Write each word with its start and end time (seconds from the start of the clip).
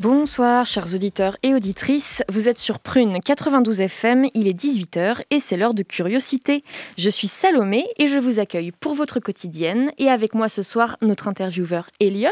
Bonsoir 0.00 0.64
chers 0.64 0.94
auditeurs 0.94 1.36
et 1.42 1.54
auditrices, 1.54 2.22
vous 2.28 2.48
êtes 2.48 2.58
sur 2.58 2.78
Prune 2.78 3.20
92 3.20 3.80
FM, 3.80 4.26
il 4.32 4.48
est 4.48 4.58
18h 4.58 5.24
et 5.30 5.40
c'est 5.40 5.56
l'heure 5.56 5.74
de 5.74 5.82
curiosité. 5.82 6.64
Je 6.96 7.10
suis 7.10 7.26
Salomé 7.26 7.84
et 7.98 8.06
je 8.06 8.16
vous 8.16 8.38
accueille 8.38 8.70
pour 8.70 8.94
votre 8.94 9.20
quotidienne 9.20 9.92
et 9.98 10.08
avec 10.08 10.34
moi 10.34 10.48
ce 10.48 10.62
soir 10.62 10.96
notre 11.02 11.28
intervieweur 11.28 11.90
Elliot. 12.00 12.30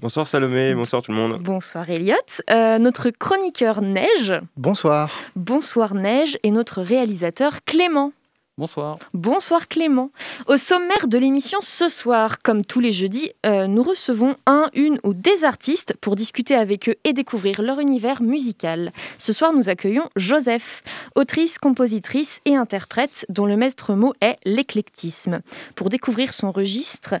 Bonsoir 0.00 0.28
Salomé, 0.28 0.74
bonsoir 0.74 1.02
tout 1.02 1.10
le 1.10 1.16
monde. 1.16 1.42
Bonsoir 1.42 1.90
Elliot, 1.90 2.14
euh, 2.50 2.78
notre 2.78 3.10
chroniqueur 3.10 3.82
Neige. 3.82 4.32
Bonsoir. 4.56 5.10
Bonsoir 5.34 5.94
Neige 5.94 6.38
et 6.44 6.52
notre 6.52 6.82
réalisateur 6.82 7.64
Clément. 7.64 8.12
Bonsoir. 8.58 8.98
Bonsoir 9.14 9.68
Clément. 9.68 10.10
Au 10.48 10.56
sommaire 10.56 11.06
de 11.06 11.16
l'émission 11.16 11.60
ce 11.62 11.88
soir, 11.88 12.42
comme 12.42 12.64
tous 12.64 12.80
les 12.80 12.90
jeudis, 12.90 13.30
euh, 13.46 13.68
nous 13.68 13.84
recevons 13.84 14.34
un, 14.46 14.68
une 14.74 14.98
ou 15.04 15.14
des 15.14 15.44
artistes 15.44 15.94
pour 16.00 16.16
discuter 16.16 16.56
avec 16.56 16.88
eux 16.88 16.96
et 17.04 17.12
découvrir 17.12 17.62
leur 17.62 17.78
univers 17.78 18.20
musical. 18.20 18.92
Ce 19.16 19.32
soir, 19.32 19.52
nous 19.52 19.68
accueillons 19.68 20.08
Joseph, 20.16 20.82
autrice, 21.14 21.56
compositrice 21.58 22.40
et 22.46 22.56
interprète 22.56 23.24
dont 23.28 23.46
le 23.46 23.56
maître 23.56 23.94
mot 23.94 24.12
est 24.20 24.38
l'éclectisme. 24.44 25.40
Pour 25.76 25.88
découvrir 25.88 26.32
son 26.32 26.50
registre, 26.50 27.14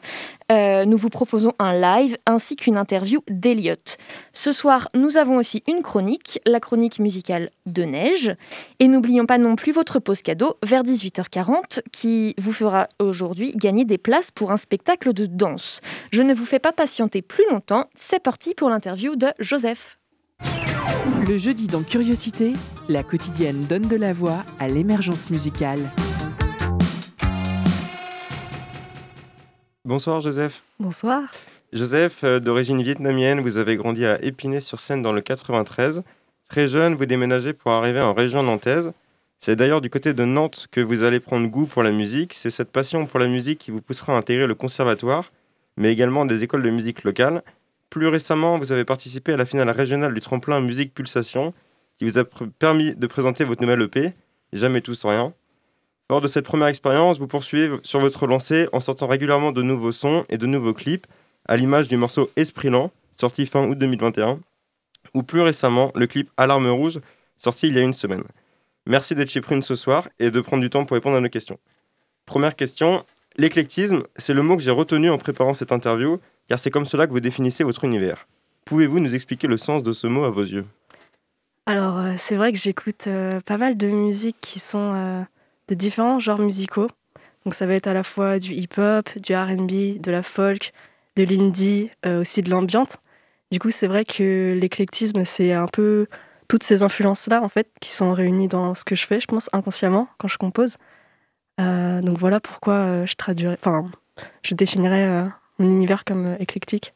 euh, 0.50 0.86
nous 0.86 0.96
vous 0.96 1.08
proposons 1.08 1.52
un 1.60 1.72
live 1.72 2.16
ainsi 2.26 2.56
qu'une 2.56 2.76
interview 2.76 3.22
d'Eliott. 3.28 3.96
Ce 4.32 4.50
soir, 4.50 4.88
nous 4.92 5.16
avons 5.16 5.36
aussi 5.36 5.62
une 5.68 5.82
chronique, 5.82 6.40
la 6.46 6.58
chronique 6.58 6.98
musicale 6.98 7.50
de 7.66 7.84
Neige. 7.84 8.34
Et 8.80 8.88
n'oublions 8.88 9.26
pas 9.26 9.38
non 9.38 9.54
plus 9.54 9.70
votre 9.70 10.00
pause 10.00 10.22
cadeau 10.22 10.56
vers 10.64 10.82
18h 10.82 11.27
40 11.30 11.80
qui 11.92 12.34
vous 12.38 12.52
fera 12.52 12.88
aujourd'hui 12.98 13.52
gagner 13.52 13.84
des 13.84 13.98
places 13.98 14.30
pour 14.30 14.50
un 14.50 14.56
spectacle 14.56 15.12
de 15.12 15.26
danse. 15.26 15.80
Je 16.12 16.22
ne 16.22 16.34
vous 16.34 16.46
fais 16.46 16.58
pas 16.58 16.72
patienter 16.72 17.22
plus 17.22 17.44
longtemps, 17.50 17.88
c'est 17.94 18.22
parti 18.22 18.54
pour 18.54 18.70
l'interview 18.70 19.16
de 19.16 19.28
Joseph. 19.38 19.98
Le 21.26 21.38
jeudi 21.38 21.66
dans 21.66 21.82
Curiosité, 21.82 22.52
la 22.88 23.02
quotidienne 23.02 23.66
donne 23.66 23.88
de 23.88 23.96
la 23.96 24.12
voix 24.12 24.44
à 24.58 24.68
l'émergence 24.68 25.30
musicale. 25.30 25.80
Bonsoir 29.84 30.20
Joseph. 30.20 30.62
Bonsoir. 30.78 31.22
Joseph, 31.72 32.24
euh, 32.24 32.40
d'origine 32.40 32.82
vietnamienne, 32.82 33.40
vous 33.40 33.58
avez 33.58 33.76
grandi 33.76 34.06
à 34.06 34.22
Épinay-sur-Seine 34.22 35.02
dans 35.02 35.12
le 35.12 35.20
93. 35.20 36.02
Très 36.48 36.66
jeune, 36.66 36.94
vous 36.94 37.04
déménagez 37.04 37.52
pour 37.52 37.72
arriver 37.72 38.00
en 38.00 38.14
région 38.14 38.42
nantaise. 38.42 38.92
C'est 39.40 39.54
d'ailleurs 39.54 39.80
du 39.80 39.88
côté 39.88 40.14
de 40.14 40.24
Nantes 40.24 40.66
que 40.70 40.80
vous 40.80 41.04
allez 41.04 41.20
prendre 41.20 41.46
goût 41.48 41.66
pour 41.66 41.82
la 41.82 41.92
musique. 41.92 42.34
C'est 42.34 42.50
cette 42.50 42.72
passion 42.72 43.06
pour 43.06 43.20
la 43.20 43.28
musique 43.28 43.60
qui 43.60 43.70
vous 43.70 43.80
poussera 43.80 44.14
à 44.14 44.16
intégrer 44.16 44.46
le 44.46 44.54
conservatoire, 44.54 45.32
mais 45.76 45.92
également 45.92 46.26
des 46.26 46.42
écoles 46.42 46.62
de 46.62 46.70
musique 46.70 47.04
locales. 47.04 47.42
Plus 47.88 48.08
récemment, 48.08 48.58
vous 48.58 48.72
avez 48.72 48.84
participé 48.84 49.32
à 49.32 49.36
la 49.36 49.46
finale 49.46 49.70
régionale 49.70 50.12
du 50.12 50.20
tremplin 50.20 50.60
Musique 50.60 50.92
Pulsation, 50.92 51.54
qui 51.98 52.04
vous 52.04 52.18
a 52.18 52.24
permis 52.58 52.94
de 52.94 53.06
présenter 53.06 53.44
votre 53.44 53.62
nouvelle 53.62 53.82
EP, 53.82 54.12
Jamais 54.52 54.80
tout 54.80 54.94
sans 54.94 55.10
rien. 55.10 55.34
Lors 56.10 56.22
de 56.22 56.28
cette 56.28 56.46
première 56.46 56.68
expérience, 56.68 57.18
vous 57.18 57.26
poursuivez 57.26 57.76
sur 57.82 58.00
votre 58.00 58.26
lancée 58.26 58.66
en 58.72 58.80
sortant 58.80 59.06
régulièrement 59.06 59.52
de 59.52 59.62
nouveaux 59.62 59.92
sons 59.92 60.24
et 60.30 60.38
de 60.38 60.46
nouveaux 60.46 60.72
clips, 60.72 61.06
à 61.46 61.56
l'image 61.56 61.86
du 61.86 61.98
morceau 61.98 62.30
Esprit 62.36 62.70
Lent, 62.70 62.90
sorti 63.14 63.46
fin 63.46 63.66
août 63.68 63.76
2021, 63.76 64.40
ou 65.12 65.22
plus 65.22 65.42
récemment 65.42 65.92
le 65.94 66.06
clip 66.06 66.30
Alarme 66.38 66.68
Rouge, 66.70 67.00
sorti 67.36 67.68
il 67.68 67.76
y 67.76 67.78
a 67.78 67.82
une 67.82 67.92
semaine. 67.92 68.24
Merci 68.88 69.14
d'être 69.14 69.28
chez 69.28 69.42
Prune 69.42 69.60
ce 69.60 69.74
soir 69.74 70.08
et 70.18 70.30
de 70.30 70.40
prendre 70.40 70.62
du 70.62 70.70
temps 70.70 70.86
pour 70.86 70.94
répondre 70.94 71.14
à 71.14 71.20
nos 71.20 71.28
questions. 71.28 71.58
Première 72.24 72.56
question, 72.56 73.04
l'éclectisme, 73.36 74.04
c'est 74.16 74.32
le 74.32 74.42
mot 74.42 74.56
que 74.56 74.62
j'ai 74.62 74.70
retenu 74.70 75.10
en 75.10 75.18
préparant 75.18 75.52
cette 75.52 75.72
interview, 75.72 76.20
car 76.48 76.58
c'est 76.58 76.70
comme 76.70 76.86
cela 76.86 77.06
que 77.06 77.12
vous 77.12 77.20
définissez 77.20 77.64
votre 77.64 77.84
univers. 77.84 78.26
Pouvez-vous 78.64 78.98
nous 79.00 79.14
expliquer 79.14 79.46
le 79.46 79.58
sens 79.58 79.82
de 79.82 79.92
ce 79.92 80.06
mot 80.06 80.24
à 80.24 80.30
vos 80.30 80.40
yeux? 80.40 80.64
Alors, 81.66 81.98
euh, 81.98 82.14
c'est 82.16 82.36
vrai 82.36 82.50
que 82.50 82.58
j'écoute 82.58 83.08
euh, 83.08 83.42
pas 83.42 83.58
mal 83.58 83.76
de 83.76 83.88
musiques 83.88 84.38
qui 84.40 84.58
sont 84.58 84.94
euh, 84.94 85.22
de 85.68 85.74
différents 85.74 86.18
genres 86.18 86.38
musicaux. 86.38 86.88
Donc, 87.44 87.54
ça 87.54 87.66
va 87.66 87.74
être 87.74 87.88
à 87.88 87.92
la 87.92 88.04
fois 88.04 88.38
du 88.38 88.54
hip-hop, 88.54 89.18
du 89.18 89.36
RB, 89.36 90.00
de 90.00 90.10
la 90.10 90.22
folk, 90.22 90.72
de 91.16 91.24
l'indie, 91.24 91.90
aussi 92.06 92.42
de 92.42 92.48
l'ambiance. 92.48 92.96
Du 93.52 93.58
coup, 93.58 93.70
c'est 93.70 93.86
vrai 93.86 94.06
que 94.06 94.56
l'éclectisme, 94.58 95.26
c'est 95.26 95.52
un 95.52 95.66
peu 95.66 96.06
toutes 96.48 96.62
ces 96.62 96.82
influences-là, 96.82 97.42
en 97.42 97.48
fait, 97.48 97.68
qui 97.80 97.94
sont 97.94 98.12
réunies 98.12 98.48
dans 98.48 98.74
ce 98.74 98.84
que 98.84 98.96
je 98.96 99.06
fais, 99.06 99.20
je 99.20 99.26
pense, 99.26 99.50
inconsciemment, 99.52 100.08
quand 100.18 100.28
je 100.28 100.38
compose. 100.38 100.76
Euh, 101.60 102.00
donc 102.00 102.18
voilà 102.18 102.40
pourquoi 102.40 102.74
euh, 102.74 103.06
je 103.06 103.14
traduirais, 103.14 103.58
enfin, 103.60 103.90
je 104.42 104.54
définirais 104.54 105.06
euh, 105.06 105.24
mon 105.58 105.68
univers 105.70 106.04
comme 106.04 106.36
éclectique. 106.40 106.94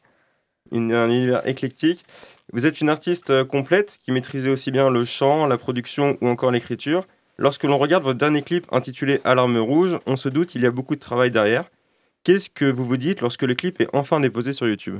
un 0.71 1.09
univers 1.09 1.47
éclectique. 1.47 2.03
Vous 2.51 2.65
êtes 2.65 2.81
une 2.81 2.89
artiste 2.89 3.43
complète 3.45 3.97
qui 4.03 4.11
maîtrisait 4.11 4.49
aussi 4.49 4.71
bien 4.71 4.89
le 4.89 5.05
chant, 5.05 5.45
la 5.45 5.57
production 5.57 6.17
ou 6.21 6.27
encore 6.27 6.51
l'écriture. 6.51 7.05
Lorsque 7.37 7.63
l'on 7.63 7.77
regarde 7.77 8.03
votre 8.03 8.19
dernier 8.19 8.41
clip 8.41 8.67
intitulé 8.71 9.21
Alarme 9.23 9.57
rouge, 9.57 9.97
on 10.05 10.15
se 10.15 10.29
doute 10.29 10.49
qu'il 10.49 10.61
y 10.61 10.67
a 10.67 10.71
beaucoup 10.71 10.95
de 10.95 10.99
travail 10.99 11.31
derrière. 11.31 11.69
Qu'est-ce 12.23 12.49
que 12.49 12.65
vous 12.65 12.85
vous 12.85 12.97
dites 12.97 13.21
lorsque 13.21 13.43
le 13.43 13.55
clip 13.55 13.81
est 13.81 13.87
enfin 13.91 14.19
déposé 14.19 14.53
sur 14.53 14.67
YouTube? 14.67 14.99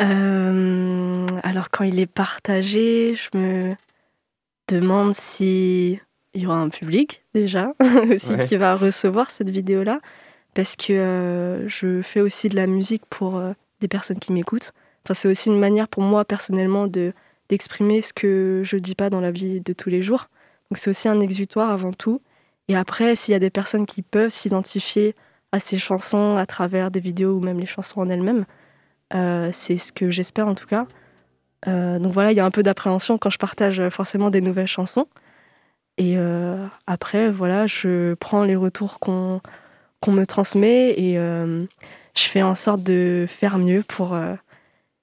Euh, 0.00 1.26
alors 1.42 1.70
quand 1.70 1.84
il 1.84 1.98
est 2.00 2.06
partagé, 2.06 3.14
je 3.14 3.38
me 3.38 3.74
demande 4.68 5.14
si 5.14 6.00
il 6.34 6.42
y 6.42 6.46
aura 6.46 6.58
un 6.58 6.68
public 6.68 7.22
déjà 7.32 7.74
aussi 8.10 8.36
qui 8.48 8.56
va 8.56 8.74
recevoir 8.74 9.30
cette 9.30 9.50
vidéo-là, 9.50 10.00
parce 10.54 10.74
que 10.76 10.92
euh, 10.92 11.68
je 11.68 12.02
fais 12.02 12.20
aussi 12.20 12.48
de 12.48 12.56
la 12.56 12.66
musique 12.66 13.04
pour 13.08 13.36
euh, 13.36 13.52
des 13.80 13.88
personnes 13.88 14.18
qui 14.18 14.32
m'écoutent. 14.32 14.72
Enfin, 15.04 15.14
c'est 15.14 15.28
aussi 15.28 15.48
une 15.48 15.58
manière 15.58 15.88
pour 15.88 16.02
moi 16.02 16.24
personnellement 16.24 16.86
de 16.86 17.12
d'exprimer 17.50 18.00
ce 18.00 18.14
que 18.14 18.62
je 18.64 18.78
dis 18.78 18.94
pas 18.94 19.10
dans 19.10 19.20
la 19.20 19.30
vie 19.30 19.60
de 19.60 19.74
tous 19.74 19.90
les 19.90 20.02
jours. 20.02 20.28
Donc 20.70 20.78
c'est 20.78 20.88
aussi 20.88 21.08
un 21.08 21.20
exutoire 21.20 21.70
avant 21.70 21.92
tout. 21.92 22.22
Et 22.68 22.76
après, 22.76 23.14
s'il 23.16 23.32
y 23.32 23.34
a 23.34 23.38
des 23.38 23.50
personnes 23.50 23.84
qui 23.84 24.00
peuvent 24.00 24.32
s'identifier 24.32 25.14
à 25.52 25.60
ces 25.60 25.78
chansons 25.78 26.38
à 26.38 26.46
travers 26.46 26.90
des 26.90 27.00
vidéos 27.00 27.34
ou 27.34 27.40
même 27.40 27.60
les 27.60 27.66
chansons 27.66 28.00
en 28.00 28.08
elles-mêmes, 28.08 28.46
c'est 29.14 29.78
ce 29.78 29.92
que 29.92 30.10
j'espère 30.10 30.46
en 30.48 30.54
tout 30.54 30.66
cas. 30.66 30.86
Euh, 31.68 31.98
donc 31.98 32.12
voilà, 32.12 32.32
il 32.32 32.36
y 32.36 32.40
a 32.40 32.44
un 32.44 32.50
peu 32.50 32.62
d'appréhension 32.62 33.18
quand 33.18 33.30
je 33.30 33.38
partage 33.38 33.80
euh, 33.80 33.90
forcément 33.90 34.30
des 34.30 34.40
nouvelles 34.40 34.66
chansons. 34.66 35.06
Et 35.96 36.16
après, 36.88 37.30
voilà, 37.30 37.68
je 37.68 38.14
prends 38.14 38.42
les 38.42 38.56
retours 38.56 38.98
qu'on 38.98 39.40
me 40.08 40.24
transmet 40.24 40.90
et 40.98 41.14
je 41.14 42.22
fais 42.28 42.42
en 42.42 42.56
sorte 42.56 42.82
de 42.82 43.26
faire 43.28 43.58
mieux 43.58 43.84
pour 43.86 44.18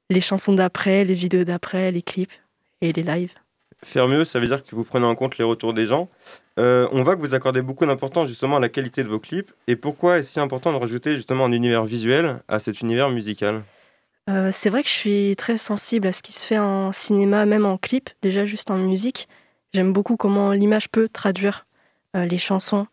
les 0.09 0.19
chansons 0.19 0.51
d'après, 0.51 1.05
les 1.05 1.13
vidéos 1.13 1.45
d'après, 1.45 1.94
les 1.94 2.01
clips 2.01 2.33
et 2.81 2.91
les 2.91 3.03
lives. 3.03 3.31
Faire 3.86 4.09
mieux, 4.09 4.25
ça 4.25 4.41
veut 4.41 4.47
dire 4.47 4.65
que 4.65 4.75
vous 4.75 4.83
prenez 4.83 5.06
en 5.06 5.15
compte 5.15 5.38
les 5.38 5.45
retours 5.45 5.74
des 5.74 5.86
gens. 5.86 6.09
on 6.57 7.03
voit 7.03 7.15
que 7.15 7.21
vous 7.21 7.36
accordez 7.36 7.62
beaucoup 7.62 7.86
d'importance 7.86 8.27
justement 8.27 8.57
à 8.57 8.59
la 8.59 8.68
qualité 8.68 9.01
de 9.01 9.07
vos 9.07 9.19
clips. 9.19 9.53
Et 9.68 9.77
pourquoi 9.77 10.18
est-ce 10.18 10.33
si 10.33 10.39
important 10.41 10.74
de 10.74 10.77
rajouter 10.77 11.13
justement 11.13 11.45
un 11.45 11.53
univers 11.53 11.86
visuel 11.86 12.41
à 12.50 12.59
cet 12.59 12.81
univers 12.81 13.07
musical? 13.07 13.63
Euh, 14.29 14.51
c'est 14.51 14.69
vrai 14.69 14.83
que 14.83 14.89
je 14.89 14.94
suis 14.94 15.35
très 15.35 15.57
sensible 15.57 16.07
à 16.07 16.12
ce 16.12 16.21
qui 16.21 16.31
se 16.31 16.45
fait 16.45 16.59
en 16.59 16.91
cinéma, 16.91 17.45
même 17.45 17.65
en 17.65 17.77
clip, 17.77 18.09
déjà 18.21 18.45
juste 18.45 18.69
en 18.71 18.77
musique. 18.77 19.27
J'aime 19.73 19.94
beaucoup 19.94 20.18
comment 20.18 20.51
l'image 20.51 20.89
peut 20.89 21.09
traduire 21.09 21.65
euh, 22.15 22.25
les 22.25 22.38
chansons. 22.38 22.88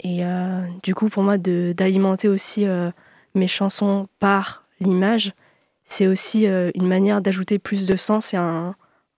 Et 0.00 0.24
euh, 0.24 0.60
du 0.82 0.94
coup, 0.94 1.08
pour 1.08 1.22
moi, 1.22 1.38
d'alimenter 1.38 2.28
aussi 2.28 2.66
mes 3.34 3.48
chansons 3.48 4.08
par 4.18 4.64
l'image, 4.80 5.32
c'est 5.84 6.06
aussi 6.06 6.46
une 6.46 6.86
manière 6.86 7.22
d'ajouter 7.22 7.58
plus 7.58 7.86
de 7.86 7.96
sens 7.96 8.34
et 8.34 8.36
un, 8.36 8.74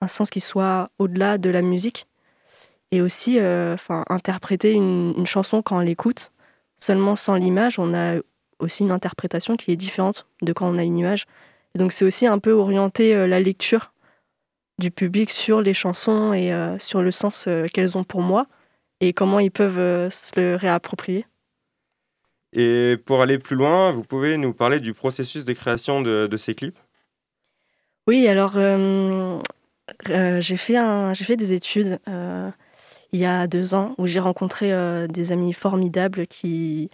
sens 0.07 0.31
qui 0.31 0.41
soit 0.41 0.91
au-delà 0.99 1.39
de 1.39 1.51
la 1.51 1.63
musique. 1.63 2.07
Et 2.93 3.03
aussi, 3.03 3.39
interpréter 4.09 4.73
une, 4.73 5.15
une, 5.17 5.27
chanson 5.27 5.63
quand 5.63 5.79
on 5.79 5.81
l'écoute, 5.81 6.31
seulement 6.77 7.17
sans 7.17 7.35
l'image, 7.35 7.79
on 7.81 7.93
a 7.93 8.21
aussi 8.59 8.83
une 8.83 8.91
interprétation 8.91 9.57
qui 9.57 9.73
est 9.73 9.77
différente 9.77 10.27
de 10.43 10.53
quand 10.53 10.69
on 10.69 10.79
a 10.79 10.83
une 10.83 10.99
image. 10.99 11.27
donc 11.75 11.93
c'est 11.93 12.05
aussi 12.05 12.27
un 12.27 12.39
peu 12.39 12.53
orienter 12.53 13.15
euh, 13.15 13.27
la 13.27 13.41
lecture 13.41 13.93
du 14.79 14.91
public 14.91 15.31
sur 15.31 15.61
les 15.61 15.75
chansons 15.75 16.33
et 16.33 16.53
sur 16.79 17.03
le 17.03 17.11
sens 17.11 17.49
qu'elles 17.73 17.99
ont 17.99 18.05
pour 18.05 18.21
moi 18.21 18.47
et 19.01 19.13
comment 19.13 19.41
ils 19.41 19.51
peuvent 19.51 20.09
se 20.09 20.41
le 20.41 20.55
réapproprier. 20.55 21.27
Et 22.53 22.97
pour 23.05 23.21
aller 23.21 23.41
plus 23.41 23.57
loin, 23.57 23.91
vous 23.91 24.05
pouvez 24.05 24.37
nous 24.37 24.55
parler 24.55 24.79
du 24.79 24.95
processus 24.95 25.45
de 25.45 25.53
création 25.53 26.01
de, 26.01 26.37
ces 26.37 26.55
clips? 26.55 26.79
Oui, 28.07 28.29
alors 28.29 28.53
j'ai 30.39 30.57
fait, 30.57 30.77
fait 31.17 31.37
des 31.37 31.53
études 31.53 31.99
il 33.13 33.19
y 33.19 33.27
a 33.27 33.49
deux 33.49 33.75
ans 33.75 33.97
où 33.99 34.07
j'ai 34.07 34.21
rencontré 34.21 34.71
des 35.09 35.33
amis 35.33 35.55
formidables 35.55 36.29
qui, 36.29 36.89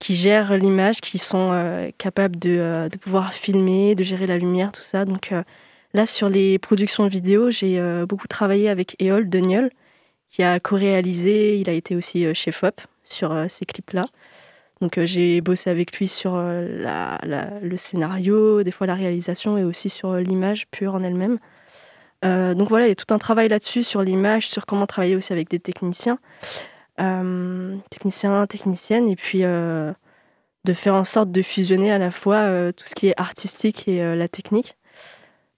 qui 0.00 0.16
gèrent 0.16 0.56
l'image, 0.56 1.00
qui 1.00 1.18
sont 1.18 1.50
euh, 1.52 1.90
capables 1.98 2.38
de, 2.38 2.56
euh, 2.58 2.88
de, 2.88 2.96
pouvoir 2.96 3.34
filmer, 3.34 3.94
de 3.94 4.02
gérer 4.02 4.26
la 4.26 4.38
lumière, 4.38 4.72
tout 4.72 4.82
ça. 4.82 5.04
Donc 5.04 5.30
euh, 5.30 5.42
là, 5.94 6.06
sur 6.06 6.28
les 6.28 6.58
productions 6.58 7.06
vidéo, 7.06 7.50
j'ai 7.50 7.80
beaucoup 8.08 8.26
travaillé 8.26 8.68
avec 8.68 8.96
Eol 9.00 9.28
Deniol, 9.28 9.70
qui 10.30 10.42
a 10.42 10.58
co-réalisé, 10.58 11.58
il 11.58 11.68
a 11.68 11.72
été 11.72 11.94
aussi 11.94 12.34
chef-op 12.34 12.80
sur 13.04 13.46
ces 13.48 13.66
clips-là. 13.66 14.06
Donc 14.80 14.98
j'ai 15.04 15.40
bossé 15.42 15.68
avec 15.68 15.92
lui 15.98 16.08
sur 16.08 16.36
la, 16.36 17.18
le 17.60 17.76
scénario, 17.76 18.62
des 18.62 18.70
fois 18.70 18.86
la 18.86 18.94
réalisation 18.94 19.58
et 19.58 19.64
aussi 19.64 19.90
sur 19.90 20.14
l'image 20.14 20.68
pure 20.68 20.94
en 20.94 21.02
elle-même. 21.02 21.38
donc 22.22 22.68
voilà, 22.68 22.86
il 22.86 22.90
y 22.90 22.92
a 22.92 22.94
tout 22.94 23.12
un 23.12 23.18
travail 23.18 23.48
là-dessus 23.48 23.82
sur 23.82 24.02
l'image, 24.02 24.48
sur 24.48 24.64
comment 24.64 24.86
travailler 24.86 25.16
aussi 25.16 25.32
avec 25.32 25.50
des 25.50 25.58
techniciens. 25.58 26.18
Euh, 27.00 27.76
technicien, 27.90 28.46
technicienne, 28.46 29.08
et 29.08 29.16
puis 29.16 29.44
euh, 29.44 29.92
de 30.64 30.72
faire 30.74 30.94
en 30.94 31.04
sorte 31.04 31.32
de 31.32 31.40
fusionner 31.40 31.90
à 31.90 31.98
la 31.98 32.10
fois 32.10 32.36
euh, 32.36 32.72
tout 32.72 32.84
ce 32.86 32.94
qui 32.94 33.08
est 33.08 33.14
artistique 33.16 33.88
et 33.88 34.16
la 34.16 34.28
technique. 34.28 34.76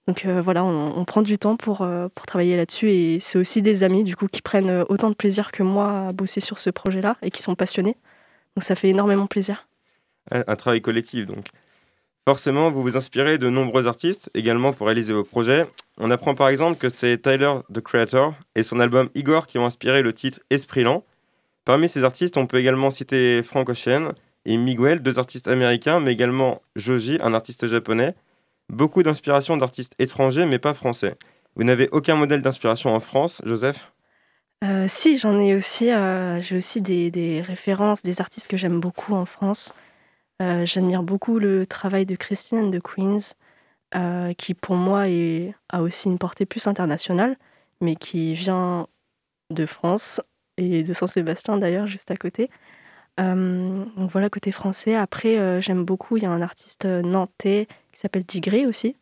Donc 0.07 0.25
voilà, 0.25 0.65
on, 0.65 1.05
prend 1.05 1.21
du 1.21 1.37
temps 1.37 1.55
pour, 1.55 1.87
pour 2.13 2.25
travailler 2.25 2.57
là-dessus 2.57 2.91
et 2.91 3.19
c'est 3.21 3.37
aussi 3.37 3.61
des 3.61 3.83
amis 3.83 4.03
du 4.03 4.17
coup 4.17 4.27
qui 4.27 4.41
prennent 4.41 4.83
autant 4.89 5.09
de 5.09 5.15
plaisir 5.15 5.53
que 5.53 5.63
moi 5.63 6.07
à 6.09 6.11
bosser 6.11 6.41
sur 6.41 6.59
ce 6.59 6.69
projet-là 6.69 7.15
et 7.21 7.31
qui 7.31 7.41
sont 7.41 7.55
passionnés. 7.55 7.95
Donc 8.57 8.63
ça 8.65 8.75
fait 8.75 8.89
énormément 8.89 9.27
plaisir. 9.27 9.65
Un 10.29 10.57
travail 10.57 10.81
collectif 10.81 11.25
donc. 11.25 11.47
Forcément, 12.27 12.69
vous 12.69 12.81
vous 12.81 12.97
inspirez 12.97 13.37
de 13.37 13.49
nombreux 13.49 13.87
artistes 13.87 14.29
également 14.33 14.73
pour 14.73 14.87
réaliser 14.87 15.13
vos 15.13 15.23
projets. 15.23 15.65
On 15.97 16.11
apprend 16.11 16.35
par 16.35 16.49
exemple 16.49 16.77
que 16.77 16.89
c'est 16.89 17.21
Tyler, 17.21 17.53
the 17.73 17.79
Creator, 17.79 18.33
et 18.55 18.63
son 18.63 18.81
album 18.81 19.09
Igor 19.15 19.47
qui 19.47 19.57
ont 19.57 19.65
inspiré 19.65 20.01
le 20.01 20.11
titre 20.11 20.41
Esprit 20.49 20.83
Lent. 20.83 21.05
Parmi 21.65 21.87
ces 21.87 22.03
artistes, 22.03 22.35
on 22.35 22.45
peut 22.45 22.57
également 22.57 22.91
citer 22.91 23.41
Frank 23.41 23.69
Ocean 23.69 24.11
et 24.45 24.57
Miguel, 24.57 25.01
deux 25.01 25.17
artistes 25.17 25.47
américains, 25.47 26.01
mais 26.01 26.11
également 26.11 26.61
Joji, 26.75 27.17
un 27.21 27.33
artiste 27.33 27.67
japonais. 27.67 28.15
Beaucoup 28.69 29.01
d'inspiration 29.01 29.55
d'artistes 29.55 29.93
étrangers, 29.97 30.45
mais 30.45 30.59
pas 30.59 30.73
français. 30.73 31.15
Vous 31.55 31.63
n'avez 31.63 31.87
aucun 31.91 32.15
modèle 32.15 32.41
d'inspiration 32.41 32.93
en 32.93 32.99
France, 32.99 33.41
Joseph? 33.45 33.93
Euh, 34.65 34.87
Si, 34.89 35.17
j'en 35.17 35.39
ai 35.39 35.55
aussi. 35.55 35.89
Euh, 35.89 36.41
j'ai 36.41 36.57
aussi 36.57 36.81
des, 36.81 37.41
références, 37.41 38.01
des 38.01 38.19
artistes 38.19 38.49
que 38.49 38.57
j'aime 38.57 38.81
beaucoup 38.81 39.13
en 39.13 39.25
France. 39.25 39.73
Euh, 40.41 40.65
j'admire 40.65 41.03
beaucoup 41.03 41.39
le 41.39 41.65
travail 41.65 42.05
de 42.05 42.15
Christine 42.15 42.71
de 42.71 42.79
Queens, 42.79 43.35
qui 44.37 44.53
pour 44.55 44.75
moi 44.75 45.03
a 45.69 45.81
aussi 45.81 46.07
une 46.07 46.17
portée 46.17 46.45
plus 46.45 46.65
internationale, 46.67 47.37
mais 47.79 47.95
qui 47.95 48.33
vient 48.33 48.87
de 49.51 49.65
France 49.67 50.19
et 50.57 50.83
de 50.83 50.93
Saint-Sébastien 50.93 51.57
d'ailleurs, 51.57 51.87
juste 51.87 52.11
à 52.11 52.15
côté. 52.15 52.49
Euh, 53.19 53.85
donc 53.95 54.11
voilà, 54.11 54.29
côté 54.29 54.51
français. 54.51 54.95
Après, 54.95 55.37
euh, 55.37 55.61
j'aime 55.61 55.85
beaucoup, 55.85 56.17
il 56.17 56.23
y 56.23 56.25
a 56.25 56.31
un 56.31 56.41
artiste 56.41 56.85
euh, 56.85 57.01
nantais 57.01 57.67
qui 57.91 57.99
s'appelle 57.99 58.23
Digré 58.23 58.65
aussi. 58.65 58.95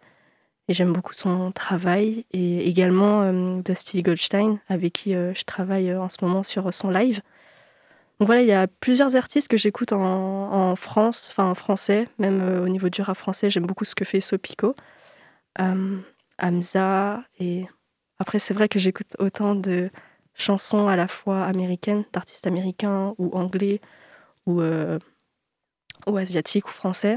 Et 0.68 0.74
j'aime 0.74 0.94
beaucoup 0.94 1.14
son 1.14 1.52
travail. 1.52 2.26
Et 2.32 2.68
également 2.68 3.32
Dusty 3.62 4.04
Goldstein, 4.04 4.60
avec 4.70 4.94
qui 4.94 5.14
je 5.14 5.44
travaille 5.44 5.94
en 5.94 6.08
ce 6.08 6.18
moment 6.22 6.44
sur 6.44 6.74
son 6.74 6.90
live. 6.90 7.22
Donc 8.20 8.28
voilà, 8.28 8.42
il 8.42 8.48
y 8.48 8.54
a 8.54 8.68
plusieurs 8.68 9.16
artistes 9.16 9.48
que 9.48 9.58
j'écoute 9.58 9.92
en, 9.92 10.00
en, 10.00 10.76
France, 10.76 11.30
enfin 11.32 11.50
en 11.50 11.56
français, 11.56 12.08
même 12.20 12.62
au 12.64 12.70
niveau 12.70 12.90
du 12.90 13.02
rap 13.02 13.18
français. 13.18 13.50
J'aime 13.50 13.66
beaucoup 13.66 13.84
ce 13.86 13.96
que 13.96 14.06
fait 14.06 14.22
Sopico, 14.22 14.76
Hamza. 16.40 17.24
Et 17.40 17.66
après, 18.20 18.40
c'est 18.40 18.54
vrai 18.54 18.70
que 18.70 18.80
j'écoute 18.80 19.18
autant 19.20 19.56
de 19.56 19.90
chansons 20.34 20.88
à 20.88 20.96
la 20.96 21.08
fois 21.08 21.44
américaines, 21.44 22.04
d'artistes 22.14 22.48
américains 22.48 23.14
ou 23.18 23.36
anglais 23.36 23.82
ou, 24.46 24.62
euh, 24.62 25.00
ou 26.08 26.18
asiatiques 26.18 26.68
ou 26.68 26.72
français. 26.72 27.14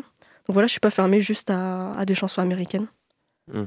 Donc 0.47 0.55
voilà, 0.55 0.67
je 0.67 0.73
suis 0.73 0.81
pas 0.81 0.91
fermée 0.91 1.21
juste 1.21 1.51
à, 1.51 2.05
des 2.07 2.15
chansons 2.15 2.43
américaines. 2.43 2.87
Hmm. 3.53 3.65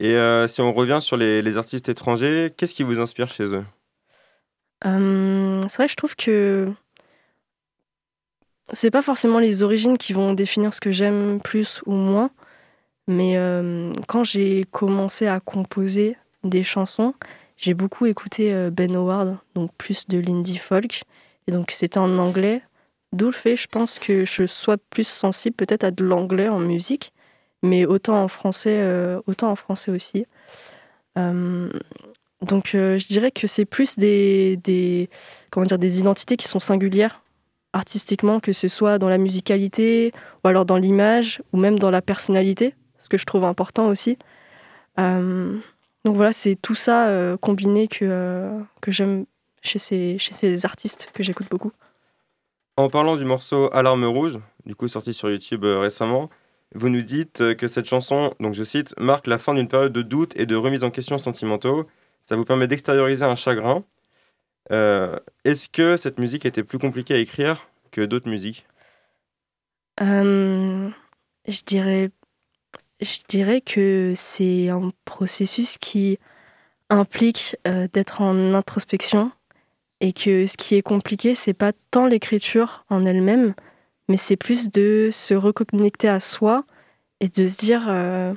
Et 0.00 0.14
euh, 0.14 0.46
si 0.48 0.60
on 0.60 0.72
revient 0.72 0.98
sur 1.00 1.16
les, 1.16 1.56
artistes 1.56 1.88
étrangers, 1.88 2.52
qu'est-ce 2.56 2.74
qui 2.74 2.82
vous 2.82 3.00
inspire 3.00 3.30
chez 3.30 3.54
eux? 3.54 3.64
Euh, 4.84 5.62
C'est 5.68 5.76
vrai 5.76 5.86
que 5.86 5.92
je 5.92 5.96
trouve 5.96 6.14
que 6.14 6.72
c'est 8.72 8.90
pas 8.90 9.02
forcément 9.02 9.38
les 9.38 9.62
origines 9.62 9.96
qui 9.96 10.12
vont 10.12 10.34
définir 10.34 10.74
ce 10.74 10.80
que 10.80 10.92
j'aime 10.92 11.40
plus 11.42 11.80
ou 11.86 11.94
moins, 11.94 12.30
mais 13.06 13.38
quand 14.06 14.24
j'ai 14.24 14.66
commencé 14.70 15.26
à 15.26 15.40
composer 15.40 16.18
des 16.44 16.62
chansons, 16.62 17.14
j'ai 17.58 17.74
beaucoup 17.74 18.06
écouté 18.06 18.54
euh, 18.54 18.70
Ben 18.70 18.94
Howard, 18.94 19.36
donc 19.54 19.72
plus 19.76 20.06
de 20.08 20.18
l'indie 20.18 20.58
folk. 20.58 21.02
Et 21.46 21.52
donc 21.52 21.72
c'était 21.72 21.98
en 21.98 22.18
anglais. 22.18 22.62
D'où 23.12 23.26
le 23.26 23.32
fait, 23.32 23.56
je 23.56 23.66
pense, 23.66 23.98
que 23.98 24.24
je 24.24 24.46
sois 24.46 24.76
plus 24.90 25.06
sensible 25.06 25.56
peut-être 25.56 25.84
à 25.84 25.90
de 25.90 26.04
l'anglais 26.04 26.48
en 26.48 26.60
musique, 26.60 27.12
mais 27.62 27.84
autant 27.84 28.22
en 28.22 28.28
français, 28.28 28.78
euh, 28.80 29.20
autant 29.26 29.50
en 29.50 29.56
français 29.56 29.90
aussi. 29.90 30.26
Euh, 31.18 31.68
donc 32.42 32.70
je 32.72 33.06
dirais 33.08 33.32
que 33.32 33.48
c'est 33.48 33.64
plus 33.64 33.96
des, 33.96 34.56
des, 34.58 35.10
comment 35.50 35.66
dire, 35.66 35.78
des 35.78 35.98
identités 35.98 36.36
qui 36.36 36.46
sont 36.46 36.60
singulières 36.60 37.22
artistiquement, 37.72 38.40
que 38.40 38.52
ce 38.52 38.68
soit 38.68 38.98
dans 38.98 39.08
la 39.08 39.18
musicalité, 39.18 40.12
ou 40.44 40.48
alors 40.48 40.64
dans 40.64 40.76
l'image, 40.76 41.42
ou 41.52 41.58
même 41.58 41.78
dans 41.78 41.90
la 41.90 42.02
personnalité, 42.02 42.74
ce 42.98 43.08
que 43.08 43.18
je 43.18 43.24
trouve 43.24 43.44
important 43.44 43.88
aussi. 43.88 44.16
Donc 46.04 46.16
voilà, 46.16 46.32
c'est 46.32 46.56
tout 46.56 46.74
ça 46.74 47.08
euh, 47.08 47.36
combiné 47.36 47.88
que, 47.88 48.04
euh, 48.04 48.60
que 48.80 48.92
j'aime 48.92 49.26
chez 49.62 49.78
ces, 49.78 50.18
chez 50.18 50.32
ces 50.32 50.64
artistes 50.64 51.10
que 51.12 51.22
j'écoute 51.22 51.48
beaucoup. 51.50 51.72
En 52.76 52.88
parlant 52.88 53.16
du 53.16 53.24
morceau 53.24 53.68
Alarme 53.74 54.04
rouge, 54.04 54.38
du 54.64 54.74
coup 54.76 54.86
sorti 54.86 55.12
sur 55.12 55.30
YouTube 55.30 55.64
euh, 55.64 55.80
récemment, 55.80 56.30
vous 56.74 56.88
nous 56.90 57.02
dites 57.02 57.56
que 57.56 57.66
cette 57.66 57.86
chanson, 57.86 58.34
donc 58.40 58.54
je 58.54 58.62
cite, 58.62 58.94
marque 58.98 59.26
la 59.26 59.38
fin 59.38 59.54
d'une 59.54 59.68
période 59.68 59.92
de 59.92 60.02
doute 60.02 60.32
et 60.36 60.44
de 60.44 60.54
remise 60.54 60.84
en 60.84 60.90
question 60.90 61.16
sentimentaux. 61.16 61.86
Ça 62.26 62.36
vous 62.36 62.44
permet 62.44 62.66
d'extérioriser 62.68 63.24
un 63.24 63.36
chagrin. 63.36 63.84
Est-ce 64.70 65.70
que 65.70 65.96
cette 65.96 66.18
musique 66.18 66.44
était 66.44 66.62
plus 66.62 66.78
compliquée 66.78 67.14
à 67.14 67.18
écrire 67.18 67.66
que 67.90 68.02
d'autres 68.02 68.28
musiques? 68.28 68.66
Je 69.98 70.92
dirais 71.64 72.10
je 73.00 73.18
dirais 73.28 73.60
que 73.60 74.14
c'est 74.16 74.68
un 74.68 74.90
processus 75.04 75.78
qui 75.78 76.18
implique 76.90 77.56
euh, 77.66 77.88
d'être 77.92 78.20
en 78.20 78.54
introspection 78.54 79.30
et 80.00 80.12
que 80.12 80.46
ce 80.46 80.56
qui 80.56 80.76
est 80.76 80.82
compliqué, 80.82 81.34
c'est 81.34 81.54
pas 81.54 81.72
tant 81.90 82.06
l'écriture 82.06 82.84
en 82.88 83.04
elle-même, 83.04 83.54
mais 84.08 84.16
c'est 84.16 84.36
plus 84.36 84.70
de 84.70 85.10
se 85.12 85.34
reconnecter 85.34 86.08
à 86.08 86.20
soi 86.20 86.64
et 87.20 87.28
de 87.28 87.48
se 87.48 87.56
dire 87.56 87.86
euh, 87.88 88.32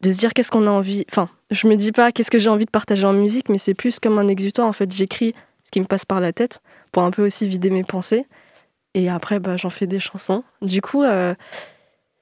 dire 0.00 0.32
qu'est-ce 0.32 0.50
qu'on 0.50 0.66
a 0.66 0.70
envie. 0.70 1.04
Enfin, 1.10 1.28
je 1.50 1.66
me 1.66 1.76
dis 1.76 1.92
pas 1.92 2.12
qu'est-ce 2.12 2.30
que 2.30 2.38
j'ai 2.38 2.50
envie 2.50 2.66
de 2.66 2.70
partager 2.70 3.06
en 3.06 3.12
musique, 3.12 3.48
mais 3.48 3.58
c'est 3.58 3.74
plus 3.74 3.98
comme 3.98 4.18
un 4.18 4.28
exutoire. 4.28 4.66
En 4.66 4.72
fait, 4.72 4.92
j'écris 4.92 5.34
ce 5.62 5.70
qui 5.70 5.80
me 5.80 5.86
passe 5.86 6.04
par 6.04 6.20
la 6.20 6.32
tête 6.32 6.60
pour 6.92 7.02
un 7.02 7.10
peu 7.10 7.24
aussi 7.24 7.46
vider 7.46 7.70
mes 7.70 7.84
pensées. 7.84 8.26
Et 8.94 9.08
après, 9.08 9.38
bah, 9.38 9.56
j'en 9.56 9.70
fais 9.70 9.86
des 9.86 10.00
chansons. 10.00 10.44
Du 10.62 10.80
coup, 10.80 11.02
euh, 11.02 11.34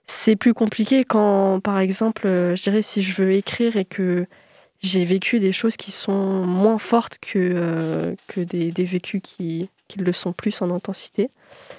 c'est 0.06 0.36
plus 0.36 0.54
compliqué 0.54 1.04
quand, 1.04 1.60
par 1.60 1.78
exemple, 1.78 2.26
euh, 2.26 2.56
je 2.56 2.62
dirais 2.62 2.82
si 2.82 3.02
je 3.02 3.20
veux 3.20 3.32
écrire 3.32 3.76
et 3.76 3.84
que 3.84 4.26
j'ai 4.80 5.04
vécu 5.04 5.40
des 5.40 5.52
choses 5.52 5.76
qui 5.76 5.90
sont 5.90 6.44
moins 6.46 6.78
fortes 6.78 7.18
que, 7.18 7.38
euh, 7.38 8.14
que 8.28 8.40
des, 8.40 8.70
vécus 8.84 9.20
qui, 9.22 9.68
qui, 9.88 9.98
le 9.98 10.12
sont 10.12 10.32
plus 10.32 10.62
en 10.62 10.70
intensité, 10.70 11.22
et 11.22 11.30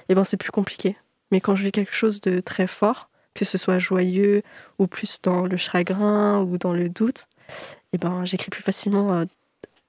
eh 0.09 0.15
ben 0.15 0.23
c'est 0.23 0.37
plus 0.37 0.51
compliqué. 0.51 0.97
Mais 1.31 1.41
quand 1.41 1.55
je 1.55 1.63
vis 1.63 1.71
quelque 1.71 1.93
chose 1.93 2.19
de 2.21 2.39
très 2.39 2.67
fort, 2.67 3.09
que 3.33 3.45
ce 3.45 3.57
soit 3.57 3.79
joyeux 3.79 4.41
ou 4.79 4.87
plus 4.87 5.21
dans 5.21 5.45
le 5.45 5.57
chagrin 5.57 6.41
ou 6.41 6.57
dans 6.57 6.73
le 6.73 6.89
doute, 6.89 7.27
et 7.47 7.53
eh 7.93 7.97
ben 7.97 8.25
j'écris 8.25 8.49
plus 8.49 8.63
facilement 8.63 9.13
euh, 9.13 9.25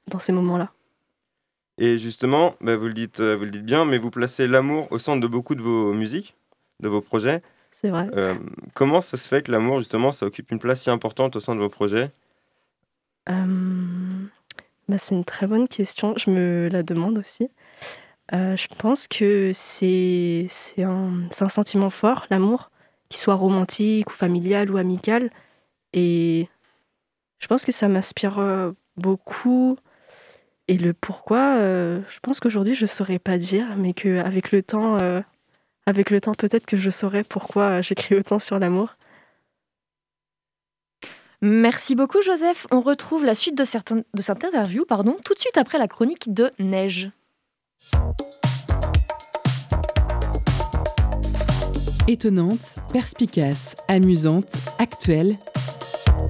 dans 0.07 0.21
ces 0.21 0.33
moments-là. 0.33 0.71
Et 1.79 1.97
justement, 1.97 2.57
bah, 2.61 2.77
vous, 2.77 2.87
le 2.87 2.95
dites, 2.95 3.21
vous 3.21 3.45
le 3.45 3.51
dites 3.51 3.65
bien, 3.65 3.85
mais 3.85 3.99
vous 3.99 4.11
placez 4.11 4.47
l'amour 4.47 4.89
au 4.91 4.99
centre 4.99 5.21
de 5.21 5.27
beaucoup 5.29 5.55
de 5.55 5.63
vos 5.63 5.93
musiques, 5.93 6.35
de 6.81 6.89
vos 6.89 7.01
projets. 7.01 7.43
C'est 7.81 7.91
vrai. 7.91 8.09
Euh, 8.15 8.35
comment 8.75 9.01
ça 9.01 9.17
se 9.17 9.29
fait 9.29 9.43
que 9.43 9.53
l'amour, 9.53 9.79
justement, 9.79 10.11
ça 10.11 10.27
occupe 10.27 10.51
une 10.51 10.59
place 10.59 10.83
si 10.83 10.91
importante 10.91 11.37
au 11.37 11.41
sein 11.41 11.55
de 11.55 11.61
vos 11.61 11.69
projets? 11.69 12.11
Euh, 13.29 14.25
bah, 14.89 14.99
C'est 14.99 15.15
une 15.15 15.25
très 15.25 15.47
bonne 15.47 15.69
question. 15.69 16.15
Je 16.17 16.31
me 16.31 16.69
la 16.73 16.83
demande 16.83 17.19
aussi. 17.19 17.49
Euh, 18.35 18.57
je 18.57 18.67
pense 18.79 19.07
que 19.07 19.53
c'est 19.55 20.49
un, 20.79 21.29
un 21.41 21.49
sentiment 21.49 21.91
fort, 21.91 22.27
l'amour, 22.31 22.71
qu'il 23.11 23.19
soit 23.19 23.37
romantique 23.37 24.11
ou 24.11 24.13
familial 24.13 24.73
ou 24.73 24.77
amical. 24.77 25.31
Et 25.93 26.49
pense 27.47 27.65
que 27.65 27.73
ça 27.73 27.87
m'inspire 27.87 28.75
beaucoup. 28.97 29.77
Et 30.67 30.77
le 30.77 30.93
pourquoi, 30.93 31.55
je 31.61 32.19
pense 32.21 32.41
qu'aujourd'hui 32.41 32.75
je 32.75 32.85
saurais 32.85 33.19
pas 33.19 33.39
dire, 33.39 33.77
mais 33.77 33.95
qu'avec 33.95 34.53
le 34.53 34.63
temps, 34.63 34.99
avec 35.89 36.11
le 36.11 36.21
temps 36.21 36.35
peut-être 36.35 36.67
que 36.67 36.77
je 36.77 36.91
saurais 36.91 37.25
pourquoi 37.25 37.81
j'écris 37.81 38.15
autant 38.15 38.39
sur 38.39 38.59
l'amour. 38.59 38.97
Merci 41.41 41.95
beaucoup 41.95 42.21
Joseph. 42.21 42.67
On 42.71 42.83
retrouve 42.83 43.25
la 43.25 43.35
suite 43.35 43.57
de, 43.57 43.65
certains, 43.65 44.03
de 44.13 44.21
cette 44.21 44.45
interview 44.45 44.85
pardon, 44.85 45.17
tout 45.25 45.33
de 45.33 45.39
suite 45.39 45.57
après 45.57 45.79
la 45.79 45.89
chronique 45.89 46.35
de 46.35 46.51
Neige. 46.59 47.11
Étonnante, 52.07 52.81
perspicace, 52.93 53.75
amusante, 53.89 54.59
actuelle, 54.79 55.37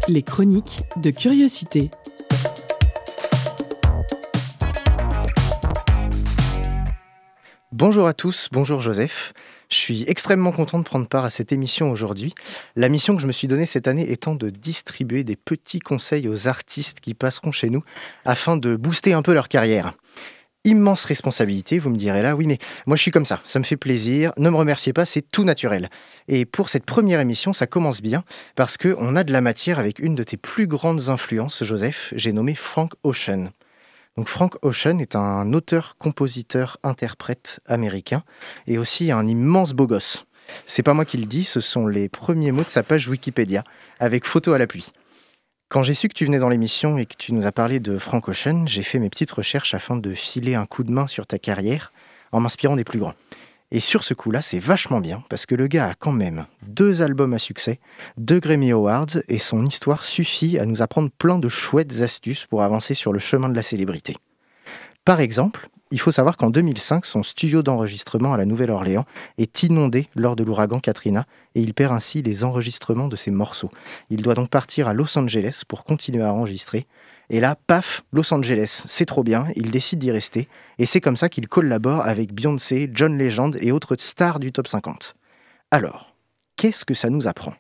les 0.07 0.23
chroniques 0.23 0.83
de 0.97 1.11
curiosité. 1.11 1.91
Bonjour 7.81 8.09
à 8.09 8.13
tous, 8.13 8.49
bonjour 8.51 8.81
Joseph. 8.81 9.33
Je 9.71 9.77
suis 9.77 10.05
extrêmement 10.09 10.51
content 10.51 10.81
de 10.81 10.83
prendre 10.83 11.07
part 11.07 11.25
à 11.25 11.31
cette 11.31 11.53
émission 11.53 11.93
aujourd'hui. 11.93 12.35
La 12.75 12.89
mission 12.89 13.15
que 13.15 13.23
je 13.23 13.29
me 13.29 13.33
suis 13.33 13.47
donnée 13.47 13.67
cette 13.67 13.87
année 13.87 14.11
étant 14.11 14.35
de 14.35 14.51
distribuer 14.51 15.23
des 15.23 15.37
petits 15.37 15.79
conseils 15.79 16.27
aux 16.27 16.49
artistes 16.49 16.99
qui 16.99 17.15
passeront 17.15 17.53
chez 17.53 17.71
nous 17.71 17.85
afin 18.25 18.57
de 18.57 18.75
booster 18.75 19.13
un 19.13 19.23
peu 19.23 19.33
leur 19.33 19.47
carrière. 19.47 19.95
Immense 20.65 21.05
responsabilité, 21.05 21.79
vous 21.79 21.91
me 21.91 21.97
direz 21.97 22.21
là, 22.21 22.35
oui 22.35 22.49
mais 22.49 22.59
moi 22.87 22.97
je 22.97 23.03
suis 23.03 23.13
comme 23.13 23.25
ça, 23.25 23.41
ça 23.45 23.61
me 23.61 23.65
fait 23.65 23.77
plaisir, 23.77 24.33
ne 24.39 24.51
me 24.51 24.57
remerciez 24.57 24.93
pas, 24.93 25.07
c'est 25.07 25.23
tout 25.23 25.45
naturel. 25.45 25.89
Et 26.27 26.47
pour 26.47 26.71
cette 26.71 26.85
première 26.85 27.21
émission, 27.21 27.53
ça 27.53 27.69
commence 27.69 28.03
bien 28.03 28.25
parce 28.57 28.77
qu'on 28.77 29.15
a 29.15 29.23
de 29.23 29.33
la 29.33 29.41
matière 29.41 29.79
avec 29.79 30.01
une 30.01 30.17
de 30.17 30.25
tes 30.25 30.37
plus 30.37 30.67
grandes 30.67 31.11
influences, 31.11 31.63
Joseph, 31.63 32.13
j'ai 32.17 32.33
nommé 32.33 32.57
Frank 32.57 32.95
Ocean. 33.05 33.53
Donc 34.19 34.27
Frank 34.27 34.57
Ocean 34.63 34.99
est 34.99 35.15
un 35.15 35.53
auteur, 35.53 35.95
compositeur, 35.97 36.79
interprète 36.83 37.61
américain 37.67 38.25
et 38.67 38.77
aussi 38.77 39.13
un 39.13 39.29
immense 39.29 39.75
beau 39.75 39.87
gosse. 39.87 40.27
C'est 40.67 40.83
pas 40.83 40.93
moi 40.93 41.05
qui 41.05 41.19
le 41.19 41.27
dis, 41.27 41.45
ce 41.45 41.61
sont 41.61 41.87
les 41.87 42.09
premiers 42.09 42.51
mots 42.51 42.65
de 42.65 42.69
sa 42.69 42.83
page 42.83 43.07
Wikipédia, 43.07 43.63
avec 44.01 44.27
photo 44.27 44.55
à 44.55 44.59
l'appui. 44.59 44.91
Quand 45.69 45.85
j'ai 45.85 45.95
su 45.95 46.09
que 46.09 46.15
tu 46.15 46.25
venais 46.25 46.41
dans 46.41 46.49
l'émission 46.49 46.99
et 46.99 47.07
que 47.07 47.15
tu 47.17 47.33
nous 47.33 47.47
as 47.47 47.53
parlé 47.53 47.79
de 47.79 47.97
Frank 47.97 48.27
Ocean, 48.27 48.67
j'ai 48.67 48.83
fait 48.83 48.99
mes 48.99 49.09
petites 49.09 49.31
recherches 49.31 49.73
afin 49.73 49.95
de 49.95 50.13
filer 50.15 50.57
un 50.57 50.67
coup 50.67 50.83
de 50.83 50.91
main 50.91 51.07
sur 51.07 51.25
ta 51.25 51.39
carrière 51.39 51.93
en 52.33 52.41
m'inspirant 52.41 52.75
des 52.75 52.83
plus 52.83 52.99
grands. 52.99 53.15
Et 53.71 53.81
sur 53.81 54.03
ce 54.03 54.15
coup-là, 54.15 54.41
c'est 54.41 54.59
vachement 54.59 55.01
bien 55.01 55.23
parce 55.29 55.45
que 55.45 55.55
le 55.55 55.67
gars 55.67 55.91
a 55.91 55.95
quand 55.95 56.13
même 56.13 56.47
deux 56.67 57.03
albums 57.03 57.35
à 57.35 57.39
succès, 57.39 57.81
deux 58.17 58.41
Grammy 58.41 58.71
Awards 58.71 59.19
et 59.29 59.39
son 59.39 59.65
histoire 59.67 60.05
suffit 60.05 60.59
à 60.59 60.65
nous 60.65 60.81
apprendre 60.81 61.11
plein 61.11 61.39
de 61.39 61.51
chouettes 61.51 62.01
astuces 62.01 62.47
pour 62.47 62.63
avancer 62.63 62.95
sur 62.95 63.13
le 63.13 63.19
chemin 63.19 63.51
de 63.51 63.57
la 63.57 63.63
célébrité. 63.63 64.17
Par 65.05 65.21
exemple, 65.21 65.69
il 65.91 66.01
faut 66.01 66.11
savoir 66.11 66.37
qu'en 66.37 66.51
2005, 66.51 67.05
son 67.05 67.23
studio 67.23 67.63
d'enregistrement 67.63 68.33
à 68.33 68.37
la 68.37 68.45
Nouvelle-Orléans 68.47 69.07
est 69.37 69.63
inondé 69.63 70.09
lors 70.15 70.37
de 70.37 70.45
l'ouragan 70.45 70.81
Katrina 70.81 71.27
et 71.55 71.63
il 71.63 71.73
perd 71.73 71.95
ainsi 71.95 72.23
les 72.23 72.45
enregistrements 72.45 73.09
de 73.09 73.17
ses 73.17 73.31
morceaux. 73.31 73.71
Il 74.11 74.23
doit 74.23 74.35
donc 74.35 74.51
partir 74.51 74.89
à 74.89 74.95
Los 74.95 75.19
Angeles 75.19 75.63
pour 75.67 75.85
continuer 75.85 76.25
à 76.25 76.33
enregistrer 76.33 76.87
et 77.31 77.41
là, 77.41 77.57
paf, 77.67 78.03
Los 78.13 78.33
Angeles, 78.33 78.85
c'est 78.87 79.05
trop 79.05 79.23
bien, 79.23 79.47
il 79.57 79.71
décide 79.71 79.99
d'y 79.99 80.11
rester, 80.11 80.49
et 80.79 80.87
c'est 80.87 81.01
comme 81.01 81.17
ça 81.17 81.29
qu'il 81.29 81.49
collabore 81.49 82.07
avec 82.07 82.33
Beyoncé, 82.33 82.91
John 82.93 83.19
Legend 83.19 83.57
et 83.61 83.73
autres 83.73 83.97
stars 83.99 84.39
du 84.39 84.53
top 84.53 84.69
50. 84.69 85.15
Alors, 85.71 86.15
qu'est-ce 86.57 86.85
que 86.85 86.95
ça 86.95 87.11
nous 87.11 87.29
apprend? 87.29 87.55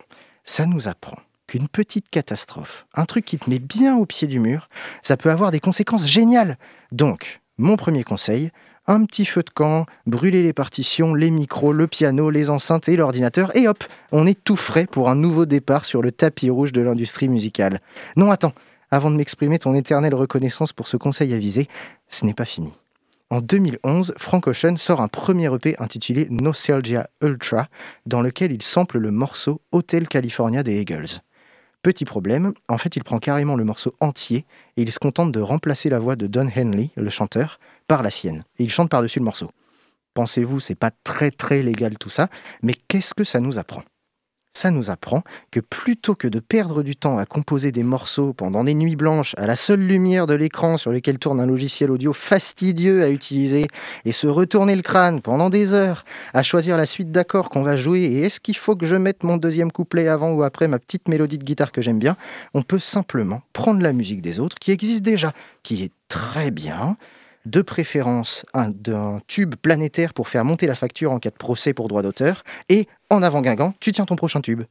Ça 0.45 0.67
nous 0.67 0.89
apprend 0.89 1.19
qu'une 1.47 1.69
petite 1.69 2.11
catastrophe, 2.11 2.87
un 2.95 3.07
truc 3.07 3.25
qui 3.25 3.39
te 3.39 3.49
met 3.49 3.59
bien 3.59 3.97
au 3.97 4.07
pied 4.07 4.29
du 4.29 4.39
mur, 4.39 4.69
ça 5.03 5.17
peut 5.17 5.31
avoir 5.31 5.51
des 5.51 5.61
conséquences 5.61 6.07
géniales. 6.07 6.59
Donc, 6.93 7.41
mon 7.57 7.77
premier 7.77 8.05
conseil, 8.05 8.51
un 8.87 9.05
petit 9.05 9.27
feu 9.27 9.43
de 9.43 9.51
camp, 9.51 9.85
brûler 10.07 10.43
les 10.43 10.55
partitions, 10.55 11.15
les 11.15 11.31
micros, 11.31 11.73
le 11.73 11.87
piano, 11.87 12.31
les 12.31 12.49
enceintes 12.49 12.89
et 12.89 12.97
l'ordinateur, 12.97 13.55
et 13.57 13.69
hop, 13.69 13.85
on 14.13 14.27
est 14.27 14.43
tout 14.43 14.57
frais 14.57 14.87
pour 14.87 15.11
un 15.11 15.15
nouveau 15.15 15.45
départ 15.45 15.85
sur 15.85 16.01
le 16.01 16.13
tapis 16.13 16.49
rouge 16.49 16.73
de 16.73 16.81
l'industrie 16.81 17.29
musicale. 17.29 17.81
Non, 18.17 18.31
attends, 18.31 18.55
avant 18.90 19.11
de 19.11 19.16
m'exprimer 19.16 19.59
ton 19.59 19.75
éternelle 19.75 20.14
reconnaissance 20.14 20.73
pour 20.73 20.88
ce 20.88 20.97
conseil 20.97 21.35
avisé, 21.35 21.68
ce 22.09 22.25
n'est 22.26 22.35
pas 22.35 22.45
fini. 22.45 22.73
En 23.30 23.42
2011, 23.42 24.14
Frank 24.16 24.47
Ocean 24.47 24.76
sort 24.76 25.02
un 25.02 25.09
premier 25.09 25.52
EP 25.54 25.76
intitulé 25.78 26.28
Nostalgia 26.30 27.11
Ultra, 27.23 27.68
dans 28.07 28.23
lequel 28.23 28.52
il 28.52 28.62
sample 28.62 28.99
le 28.99 29.11
morceau 29.11 29.61
Hotel 29.71 30.09
California 30.09 30.62
des 30.62 30.80
Eagles. 30.80 31.21
Petit 31.83 32.07
problème, 32.07 32.54
en 32.68 32.78
fait 32.78 32.97
il 32.97 33.04
prend 33.04 33.18
carrément 33.18 33.54
le 33.54 33.64
morceau 33.64 33.95
entier 34.00 34.47
et 34.76 34.83
il 34.83 34.90
se 34.90 34.99
contente 34.99 35.30
de 35.30 35.40
remplacer 35.40 35.90
la 35.90 35.99
voix 35.99 36.16
de 36.16 36.26
Don 36.26 36.49
Henley, 36.54 36.90
le 36.97 37.11
chanteur, 37.11 37.61
par 37.87 38.02
la 38.02 38.11
sienne. 38.11 38.45
Et 38.59 38.64
il 38.64 38.71
chante 38.71 38.90
par-dessus 38.90 39.21
le 39.21 39.26
morceau. 39.26 39.50
Pensez-vous, 40.14 40.59
c'est 40.59 40.75
pas 40.75 40.90
très 41.04 41.30
très 41.30 41.62
légal 41.62 41.97
tout 41.99 42.11
ça, 42.11 42.28
mais 42.62 42.75
qu'est-ce 42.88 43.14
que 43.14 43.25
ça 43.25 43.40
nous 43.40 43.59
apprend? 43.59 43.85
Ça 44.52 44.71
nous 44.71 44.90
apprend 44.90 45.23
que 45.50 45.61
plutôt 45.61 46.14
que 46.14 46.28
de 46.28 46.40
perdre 46.40 46.83
du 46.83 46.97
temps 46.97 47.19
à 47.19 47.26
composer 47.26 47.73
des 47.73 47.83
morceaux 47.83 48.33
pendant 48.33 48.64
des 48.64 48.75
nuits 48.75 48.97
blanches 48.97 49.35
à 49.38 49.47
la 49.47 49.57
seule 49.57 49.81
lumière 49.81 50.26
de 50.26 50.35
l'écran 50.35 50.76
sur 50.76 50.90
lequel 50.90 51.19
tourne 51.19 51.40
un 51.40 51.47
logiciel 51.47 51.90
audio 51.90 52.12
fastidieux 52.12 53.02
à 53.05 53.11
utiliser 53.11 53.67
et 54.05 54.12
se 54.12 54.26
retourner 54.26 54.75
le 54.75 54.83
crâne 54.83 55.21
pendant 55.21 55.50
des 55.50 55.73
heures 55.73 56.05
à 56.35 56.43
choisir 56.43 56.76
la 56.76 56.87
suite 56.87 57.12
d'accords 57.12 57.50
qu'on 57.50 57.62
va 57.62 57.76
jouer 57.76 58.00
et 58.00 58.23
est-ce 58.23 58.40
qu'il 58.40 58.57
faut 58.57 58.76
que 58.76 58.87
je 58.87 58.97
mette 58.97 59.23
mon 59.23 59.37
deuxième 59.37 59.71
couplet 59.71 60.09
avant 60.09 60.33
ou 60.33 60.43
après 60.43 60.69
ma 60.69 60.78
petite 60.78 61.09
mélodie 61.09 61.38
de 61.38 61.45
guitare 61.45 61.73
que 61.73 61.83
j'aime 61.83 61.99
bien, 61.99 62.17
on 62.55 62.62
peut 62.62 62.78
simplement 62.78 63.43
prendre 63.52 63.81
la 63.81 63.93
musique 63.93 64.23
des 64.23 64.40
autres 64.40 64.59
qui 64.59 64.73
existe 64.73 65.02
déjà, 65.02 65.33
qui 65.62 65.85
est 65.85 65.93
très 66.09 66.50
bien, 66.50 66.97
de 67.49 67.62
préférence 67.62 68.45
d'un 68.55 69.21
tube 69.26 69.55
planétaire 69.57 70.12
pour 70.12 70.28
faire 70.28 70.45
monter 70.45 70.67
la 70.67 70.75
facture 70.75 71.12
en 71.12 71.19
cas 71.19 71.31
de 71.31 71.37
procès 71.37 71.73
pour 71.73 71.88
droit 71.88 72.02
d'auteur, 72.02 72.45
et 72.69 72.87
en 73.11 73.23
avant 73.23 73.40
Guingamp, 73.40 73.75
tu 73.81 73.93
tiens 73.93 74.07
ton 74.07 74.17
prochain 74.17 74.40
tube. 74.40 74.62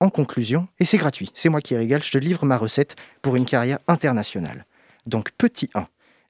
En 0.00 0.08
conclusion, 0.08 0.66
et 0.78 0.86
c'est 0.86 0.96
gratuit, 0.96 1.30
c'est 1.34 1.50
moi 1.50 1.60
qui 1.60 1.76
régale, 1.76 2.02
je 2.02 2.10
te 2.10 2.18
livre 2.18 2.46
ma 2.46 2.56
recette 2.56 2.96
pour 3.20 3.36
une 3.36 3.44
carrière 3.44 3.78
internationale. 3.86 4.64
Donc 5.04 5.30
petit 5.36 5.68
1, 5.74 5.86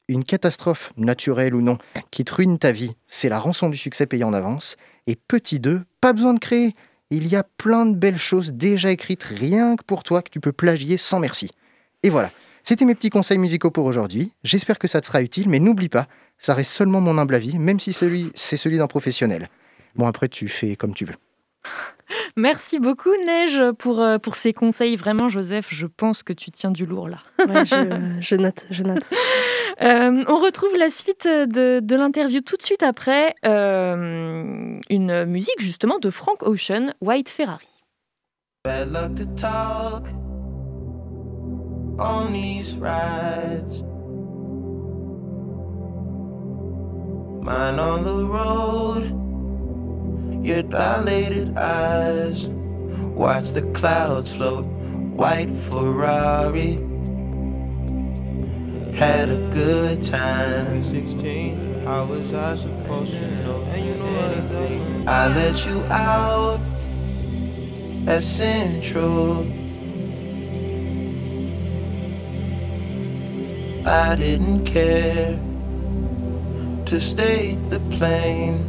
une 0.09 0.25
catastrophe 0.25 0.93
naturelle 0.97 1.55
ou 1.55 1.61
non 1.61 1.79
qui 2.11 2.25
te 2.25 2.35
ruine 2.35 2.59
ta 2.59 2.73
vie, 2.73 2.97
c'est 3.07 3.29
la 3.29 3.39
rançon 3.39 3.69
du 3.71 3.79
succès 3.79 4.07
payé 4.07 4.25
en 4.25 4.33
avance. 4.33 4.77
Et 5.07 5.15
petit 5.15 5.61
2, 5.61 5.83
pas 6.00 6.12
besoin 6.12 6.35
de 6.35 6.41
créer. 6.41 6.75
Il 7.11 7.29
y 7.29 7.37
a 7.37 7.45
plein 7.45 7.87
de 7.87 7.97
belles 7.97 8.19
choses 8.19 8.53
déjà 8.53 8.91
écrites 8.91 9.23
rien 9.23 9.77
que 9.77 9.85
pour 9.85 10.03
toi 10.03 10.23
que 10.23 10.31
tu 10.31 10.41
peux 10.41 10.53
plagier 10.53 10.97
sans 10.97 11.21
merci. 11.21 11.50
Et 12.03 12.11
voilà, 12.11 12.33
c'était 12.64 12.85
mes 12.85 12.95
petits 12.95 13.11
conseils 13.11 13.38
musicaux 13.38 13.71
pour 13.71 13.85
aujourd'hui. 13.85 14.33
J'espère 14.45 14.79
que 14.79 14.88
ça 14.88 15.00
te 15.00 15.07
sera 15.07 15.23
utile, 15.23 15.49
mais 15.49 15.59
n'oublie 15.59 15.88
pas, 15.88 16.07
ça 16.38 16.55
reste 16.55 16.73
seulement 16.73 17.00
mon 17.00 17.19
humble 17.19 17.35
avis, 17.35 17.59
même 17.59 17.81
si 17.81 17.93
celui, 17.93 18.31
c'est 18.35 18.57
celui 18.57 18.79
d'un 18.79 18.87
professionnel. 18.87 19.49
Bon, 19.97 20.07
après, 20.07 20.29
tu 20.29 20.49
fais 20.49 20.76
comme 20.76 20.95
tu 20.95 21.05
veux. 21.05 21.17
Merci 22.37 22.79
beaucoup, 22.79 23.11
Neige, 23.26 23.61
pour, 23.79 24.00
euh, 24.00 24.19
pour 24.19 24.37
ces 24.37 24.52
conseils. 24.52 24.97
Vraiment, 24.97 25.29
Joseph, 25.29 25.67
je 25.71 25.87
pense 25.87 26.23
que 26.23 26.33
tu 26.33 26.50
tiens 26.50 26.71
du 26.71 26.87
lourd 26.87 27.09
là. 27.09 27.19
je, 27.64 28.35
note, 28.37 28.67
je 28.71 28.83
note. 28.83 29.05
Euh, 29.81 30.25
on 30.26 30.40
retrouve 30.40 30.76
la 30.76 30.90
suite 30.90 31.26
de, 31.26 31.81
de 31.81 31.97
l'interview 31.97 32.40
tout 32.40 32.57
de 32.57 32.62
suite 32.62 32.83
après 32.83 33.35
euh, 33.45 34.79
une 34.90 35.25
musique 35.25 35.61
justement 35.61 35.99
de 35.99 36.11
Frank 36.11 36.43
Ocean, 36.43 36.95
White 37.00 37.29
Ferrari. 37.29 37.69
On 41.99 42.33
these 42.33 42.75
rides. 42.75 43.83
Mine 47.43 47.79
on 47.79 48.05
the 48.05 48.25
road, 48.27 49.05
your 50.45 50.63
dilated 50.63 51.57
eyes. 51.57 52.49
Watch 52.49 53.53
the 53.53 53.63
clouds 53.73 54.33
float, 54.33 54.65
white 54.65 55.51
Ferrari. 55.51 56.79
Had 58.95 59.31
a 59.31 59.51
good 59.53 60.03
time. 60.03 60.83
16, 60.83 61.85
how 61.87 62.05
was 62.05 62.35
I 62.35 62.55
supposed 62.55 63.13
to 63.13 63.31
know 63.41 63.63
anything? 63.65 65.09
I 65.09 65.29
let 65.29 65.65
you 65.67 65.83
out 65.85 66.61
at 68.07 68.23
Central. 68.23 69.60
I 73.91 74.15
didn't 74.15 74.67
care 74.67 75.37
to 76.87 77.01
state 77.01 77.59
the 77.71 77.81
plane. 77.99 78.63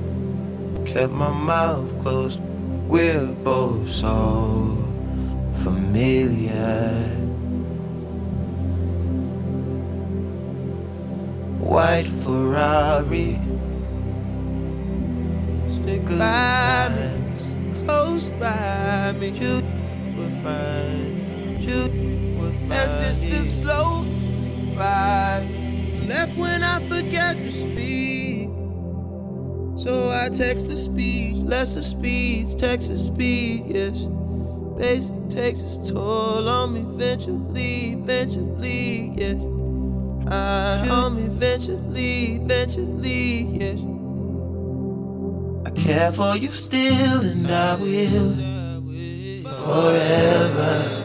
Kept 0.84 1.14
my 1.14 1.30
mouth 1.30 1.92
closed. 2.02 2.40
We're 2.88 3.28
both 3.28 3.88
so 3.88 4.84
familiar. 5.62 7.04
White 11.60 12.08
Ferrari. 12.24 13.40
Stick 15.70 16.04
by 16.06 16.90
me, 16.96 17.86
close 17.86 18.30
by 18.32 19.14
me. 19.20 19.30
You 19.30 19.62
were 20.18 20.34
fine. 20.42 21.62
You 21.62 22.42
were 22.42 22.54
fine. 22.68 23.06
just 23.06 23.24
a 23.24 23.46
slow 23.46 24.11
Left 26.08 26.38
when 26.38 26.64
I 26.64 26.80
forget 26.88 27.38
to 27.38 27.52
speak. 27.52 28.50
So 29.78 30.12
I 30.12 30.30
text 30.30 30.68
the 30.68 30.78
speech, 30.78 31.38
less 31.38 31.76
lesser 31.76 31.82
speeds, 31.82 32.54
Texas 32.54 33.06
speed, 33.06 33.64
yes. 33.68 34.06
Basic 34.78 35.30
takes 35.30 35.62
its 35.62 35.78
toll 35.90 36.48
on 36.48 36.74
me 36.74 36.82
eventually, 36.82 37.94
eventually, 37.94 39.14
yes. 39.16 39.44
I 40.32 40.88
on 40.90 41.16
me 41.16 41.24
eventually, 41.24 42.36
eventually, 42.36 43.44
yes. 43.60 43.82
I 45.66 45.72
care 45.72 46.12
for 46.12 46.36
you 46.38 46.52
still, 46.52 47.22
and 47.22 47.50
I 47.50 47.76
will 47.76 48.36
forever. 49.44 51.01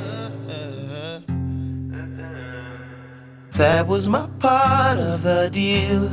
That 3.57 3.87
was 3.89 4.07
my 4.07 4.27
part 4.39 4.99
of 4.99 5.23
the 5.23 5.49
deal. 5.51 6.11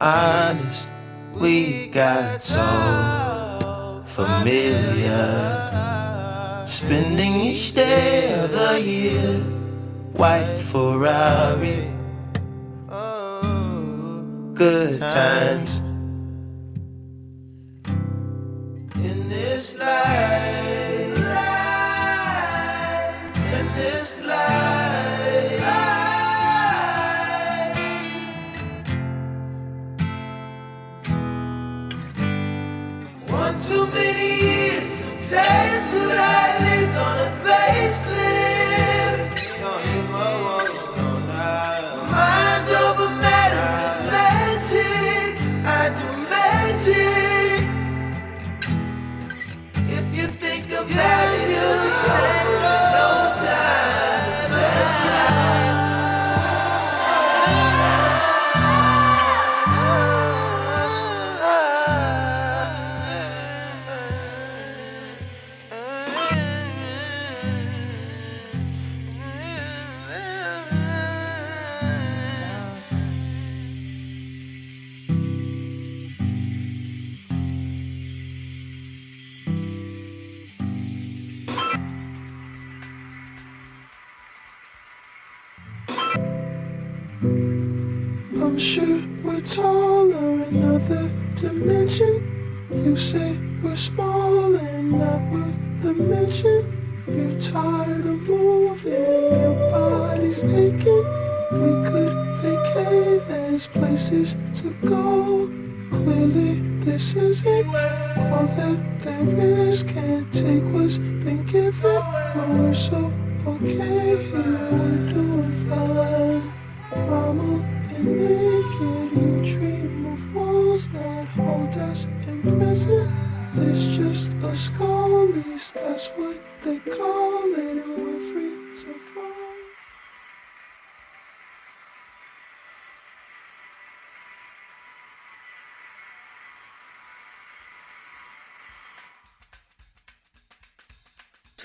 Honest, 0.00 0.88
we 1.32 1.86
got 1.86 2.42
so 2.42 4.02
familiar. 4.04 5.22
Spending 6.66 7.34
each 7.34 7.72
day 7.72 8.34
of 8.34 8.50
the 8.50 8.80
year, 8.80 9.38
white 10.14 10.56
Ferrari. 10.56 11.88
Oh, 12.90 14.24
good 14.54 14.98
times 14.98 15.78
in 18.96 19.28
this 19.28 19.78
life. 19.78 20.65
to 33.68 33.84
me. 33.88 34.15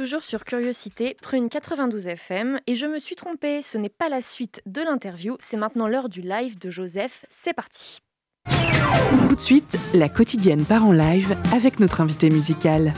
Toujours 0.02 0.24
sur 0.24 0.46
Curiosité, 0.46 1.16
Prune 1.22 1.48
92 1.48 2.08
FM, 2.08 2.60
et 2.66 2.74
je 2.74 2.88
me 2.88 2.98
suis 2.98 3.16
trompée, 3.16 3.62
ce 3.62 3.78
n'est 3.78 3.88
pas 3.88 4.10
la 4.10 4.24
suite 4.24 4.60
de 4.66 4.82
l'interview, 4.82 5.38
c'est 5.40 5.58
maintenant 5.58 5.88
l'heure 5.88 6.10
du 6.10 6.22
live 6.22 6.58
de 6.58 6.72
Joseph, 6.72 7.24
c'est 7.30 7.54
parti. 7.54 8.00
Tout 9.30 9.36
de 9.36 9.40
suite, 9.40 9.78
la 9.94 10.10
quotidienne 10.10 10.66
part 10.66 10.88
en 10.88 10.92
live 10.92 11.38
avec 11.54 11.80
notre 11.80 12.02
invité 12.02 12.32
musical. 12.32 12.94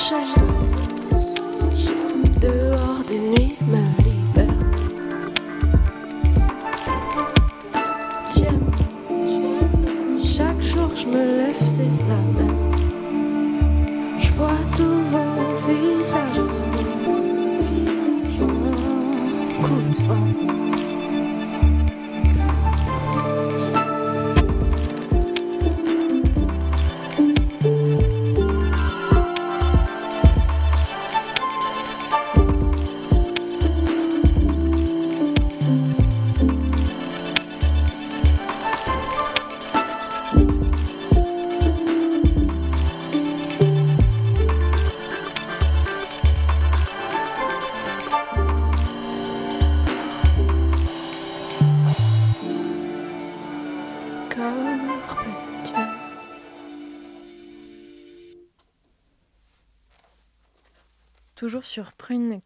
Sans 0.00 0.49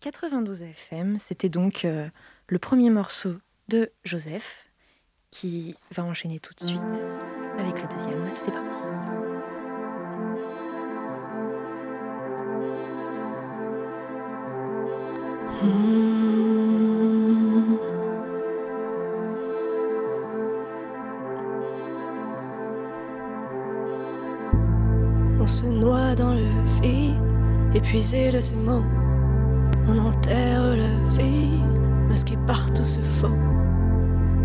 92 0.00 0.62
FM, 0.62 1.18
c'était 1.18 1.48
donc 1.48 1.84
euh, 1.84 2.08
le 2.48 2.58
premier 2.58 2.90
morceau 2.90 3.34
de 3.68 3.90
Joseph 4.04 4.66
qui 5.30 5.76
va 5.90 6.04
enchaîner 6.04 6.38
tout 6.38 6.54
de 6.54 6.66
suite 6.66 6.80
avec 7.58 7.80
le 7.80 7.88
deuxième. 7.88 8.30
C'est 8.36 8.52
parti. 8.52 8.76
On 25.40 25.46
se 25.46 25.66
noie 25.66 26.14
dans 26.14 26.32
le 26.34 26.46
vide, 26.80 27.20
épuisé 27.74 28.30
de 28.30 28.40
ces 28.40 28.56
mots. 28.56 29.03
On 29.86 29.98
enterre 29.98 30.76
le 30.76 31.16
vide, 31.16 31.60
masqué 32.08 32.36
par 32.46 32.72
tout 32.72 32.84
ce 32.84 33.00
faux. 33.00 33.36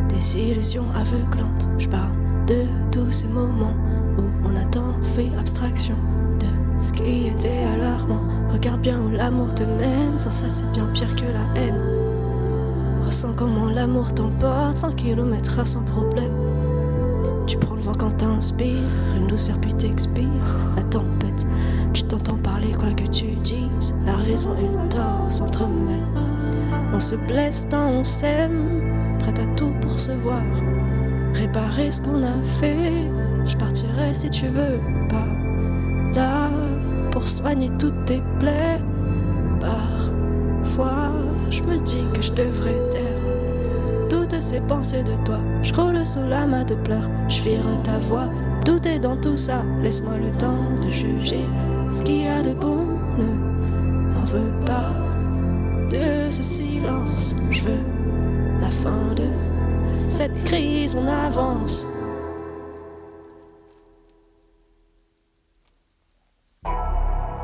Des 0.09 0.37
illusions 0.37 0.85
aveuglantes, 0.95 1.69
je 1.77 1.87
parle 1.87 2.11
de 2.47 2.65
tous 2.91 3.11
ces 3.11 3.27
moments 3.27 3.75
où 4.17 4.23
on 4.43 4.55
a 4.55 4.65
tant 4.65 4.93
fait 5.03 5.29
abstraction 5.37 5.95
de 6.39 6.81
ce 6.81 6.91
qui 6.91 7.27
était 7.27 7.63
alarmant. 7.73 8.21
Regarde 8.51 8.81
bien 8.81 8.99
où 8.99 9.09
l'amour 9.09 9.53
te 9.55 9.63
mène, 9.63 10.17
sans 10.17 10.31
ça 10.31 10.49
c'est 10.49 10.69
bien 10.71 10.87
pire 10.93 11.15
que 11.15 11.23
la 11.23 11.61
haine. 11.61 11.79
Ressens 13.05 13.33
comment 13.37 13.69
l'amour 13.69 14.13
t'emporte, 14.13 14.77
100 14.77 14.91
km 14.93 15.67
sans 15.67 15.83
problème. 15.83 16.33
Tu 17.47 17.57
prends 17.57 17.75
le 17.75 17.81
vent 17.81 17.95
quand 17.97 18.11
t'inspires, 18.17 18.75
une 19.17 19.27
douceur 19.27 19.57
puis 19.61 19.73
t'expires. 19.73 20.27
La 20.75 20.83
tempête, 20.83 21.47
tu 21.93 22.03
t'entends 22.03 22.37
parler 22.37 22.71
quoi 22.73 22.91
que 22.91 23.09
tu 23.09 23.25
dises. 23.43 23.58
La 24.09 24.15
raison 24.15 24.55
et 24.57 24.63
le 24.63 24.89
tort 24.89 25.27
s'entremêlent. 25.29 25.99
On 26.91 26.99
se 26.99 27.13
blesse 27.13 27.67
tant 27.69 27.89
on 27.89 28.03
s'aime, 28.03 28.81
prête 29.19 29.37
à 29.37 29.45
tout 29.55 29.71
pour 29.81 29.99
se 29.99 30.11
voir. 30.13 30.41
Réparer 31.35 31.91
ce 31.91 32.01
qu'on 32.01 32.23
a 32.23 32.41
fait, 32.41 32.91
je 33.45 33.55
partirai 33.55 34.11
si 34.15 34.31
tu 34.31 34.47
veux 34.47 34.79
pas. 35.09 35.27
Là, 36.15 36.49
pour 37.11 37.27
soigner 37.27 37.69
toutes 37.77 38.03
tes 38.05 38.23
plaies. 38.39 38.81
Parfois, 39.59 41.11
je 41.51 41.61
me 41.61 41.77
dis 41.77 42.03
que 42.11 42.23
je 42.23 42.31
devrais 42.31 42.89
taire 42.89 44.09
toutes 44.09 44.41
ces 44.41 44.61
pensées 44.61 45.03
de 45.03 45.23
toi. 45.23 45.37
Je 45.61 45.71
roule 45.71 46.03
sous 46.07 46.27
la 46.27 46.47
main 46.47 46.63
de 46.63 46.73
pleurs, 46.73 47.09
je 47.27 47.43
vire 47.43 47.61
ta 47.83 47.99
voix. 47.99 48.29
Tout 48.65 48.87
est 48.87 48.99
dans 48.99 49.17
tout 49.17 49.37
ça, 49.37 49.61
laisse-moi 49.83 50.17
le 50.17 50.31
temps 50.31 50.65
de 50.81 50.87
juger 50.87 51.45
ce 51.87 52.01
qu'il 52.01 52.23
y 52.23 52.27
a 52.27 52.41
de 52.41 52.53
bon. 52.55 52.87
M'en 54.31 54.35
veux 54.35 54.65
pas 54.65 54.91
de 55.89 56.29
ce 56.29 56.43
silence. 56.43 57.35
Je 57.49 57.63
veux 57.63 57.83
la 58.61 58.69
fin 58.69 59.13
de 59.15 59.27
cette 60.05 60.43
crise, 60.43 60.95
on 60.95 61.07
avance. 61.07 61.85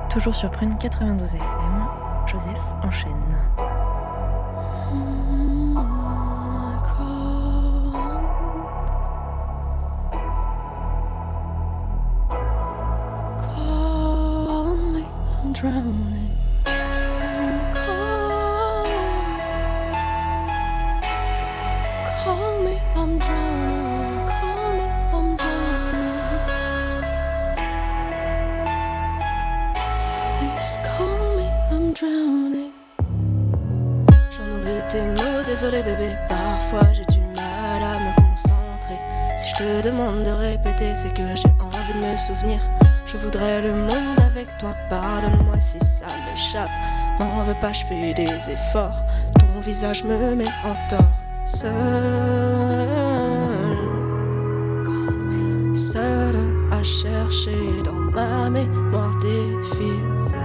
Toujours 0.10 0.36
sur 0.36 0.52
Prune 0.52 0.78
92 0.78 1.34
FM, 1.34 1.88
Joseph 2.28 2.62
enchaîne. 2.84 3.16
Je 43.06 43.18
voudrais 43.18 43.62
le 43.62 43.74
monde 43.74 44.20
avec 44.20 44.58
toi, 44.58 44.70
pardonne-moi 44.90 45.60
si 45.60 45.80
ça 45.80 46.06
m'échappe. 46.26 46.70
M'en 47.20 47.44
veux 47.44 47.56
pas, 47.62 47.72
je 47.72 47.86
fais 47.86 48.14
des 48.14 48.50
efforts. 48.50 49.06
Ton 49.40 49.60
visage 49.62 50.04
me 50.04 50.36
met 50.36 50.46
en 50.64 50.76
tort. 50.90 51.08
Seul, 51.46 51.72
seul 55.76 56.36
à 56.72 56.84
chercher 56.84 57.82
dans 57.84 57.94
ma 57.94 58.50
mémoire 58.50 59.16
des 59.20 59.76
fils. 59.76 60.36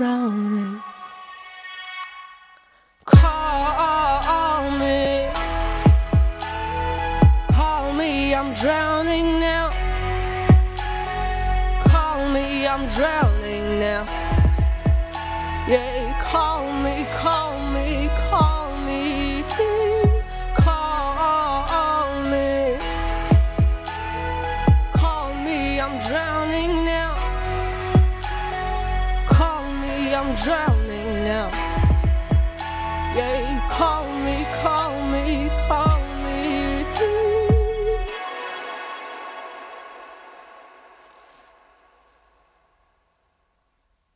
Me, 0.00 0.53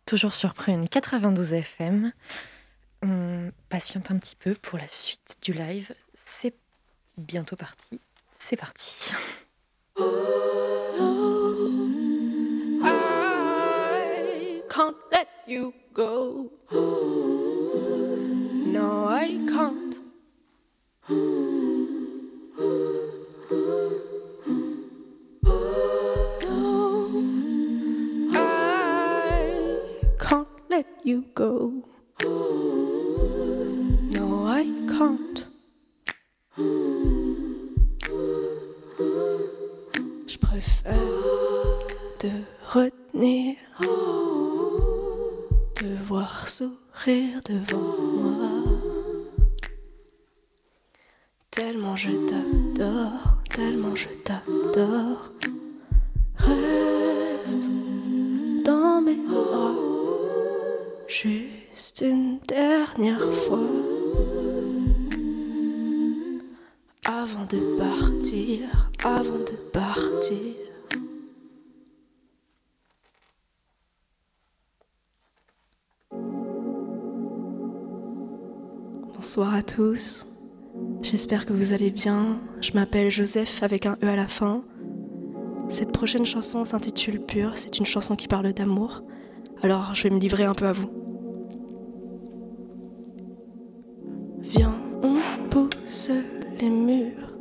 Toujours 0.08 0.32
sur 0.32 0.54
Prune 0.54 0.88
92 0.88 1.52
FM. 1.52 2.12
Patiente 3.68 4.10
un 4.10 4.16
petit 4.16 4.36
peu 4.36 4.54
pour 4.54 4.78
la 4.78 4.88
suite 4.88 5.36
du 5.42 5.52
live. 5.52 5.92
C'est 6.14 6.54
bientôt 7.18 7.56
parti. 7.56 8.00
C'est 8.38 8.56
parti. 8.56 9.12
You 31.08 31.24
go. 31.34 31.97
J'espère 81.28 81.44
que 81.44 81.52
vous 81.52 81.74
allez 81.74 81.90
bien. 81.90 82.40
Je 82.62 82.72
m'appelle 82.72 83.10
Joseph 83.10 83.62
avec 83.62 83.84
un 83.84 83.98
E 84.02 84.06
à 84.06 84.16
la 84.16 84.26
fin. 84.26 84.62
Cette 85.68 85.92
prochaine 85.92 86.24
chanson 86.24 86.64
s'intitule 86.64 87.20
Pure. 87.20 87.50
C'est 87.54 87.78
une 87.78 87.84
chanson 87.84 88.16
qui 88.16 88.28
parle 88.28 88.50
d'amour. 88.54 89.02
Alors 89.62 89.94
je 89.94 90.04
vais 90.04 90.08
me 90.08 90.18
livrer 90.18 90.44
un 90.44 90.54
peu 90.54 90.64
à 90.64 90.72
vous. 90.72 90.90
Viens, 94.40 94.74
on 95.02 95.18
pousse 95.50 96.10
les 96.58 96.70
murs. 96.70 97.36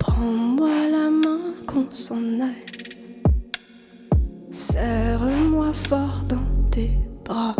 Prends-moi 0.00 0.88
la 0.90 1.10
main 1.10 1.54
qu'on 1.68 1.86
s'en 1.92 2.40
aille. 2.40 2.66
Serre-moi 4.50 5.72
fort 5.72 6.24
dans 6.28 6.68
tes 6.72 6.90
bras. 7.24 7.54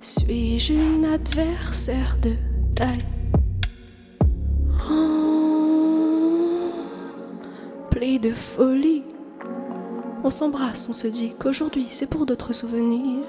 Suis-je 0.00 0.72
une 0.72 1.04
adversaire 1.04 2.16
de 2.22 2.33
s'embrasse, 10.44 10.90
on 10.90 10.92
se 10.92 11.06
dit 11.06 11.32
qu'aujourd'hui 11.40 11.86
c'est 11.88 12.06
pour 12.06 12.26
d'autres 12.26 12.52
souvenirs. 12.52 13.24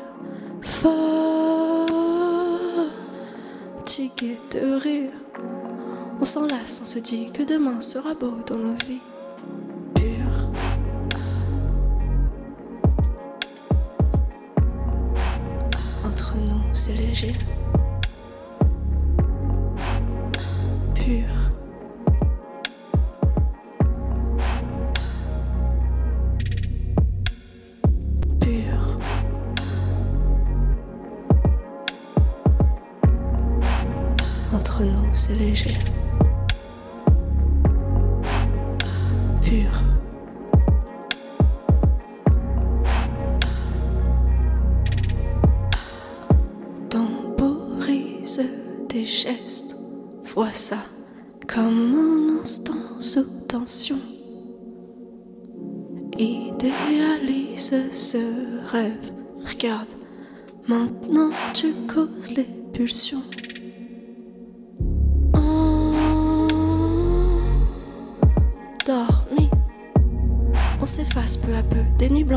Fatigué 3.80 4.38
de 4.52 4.76
rire. 4.76 5.14
On 6.20 6.26
s'enlace, 6.26 6.82
on 6.84 6.86
se 6.86 7.00
dit 7.00 7.32
que 7.32 7.44
demain 7.44 7.80
sera 7.80 8.16
beau 8.16 8.34
dans 8.46 8.58
nos 8.58 8.76
vies. 8.86 9.00
Pure. 9.94 10.52
Entre 16.04 16.36
nous, 16.36 16.64
c'est 16.74 16.96
léger. 16.96 17.34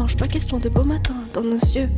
pas 0.07 0.29
question 0.29 0.59
de 0.59 0.69
beau 0.69 0.85
matin 0.85 1.15
dans 1.35 1.43
nos 1.43 1.57
yeux. 1.57 1.89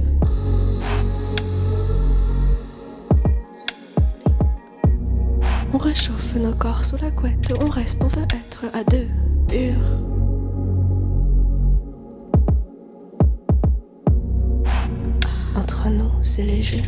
On 5.73 5.79
réchauffe 5.79 6.35
nos 6.37 6.55
corps 6.55 6.85
sous 6.85 6.97
la 6.97 7.11
couette, 7.11 7.53
on 7.61 7.69
reste, 7.69 8.03
on 8.05 8.09
va 8.09 8.23
être 8.23 8.65
à 8.73 8.85
deux, 8.85 9.07
pur. 9.49 9.77
Entre 15.55 15.89
nous, 15.91 16.11
c'est 16.23 16.43
léger. 16.43 16.83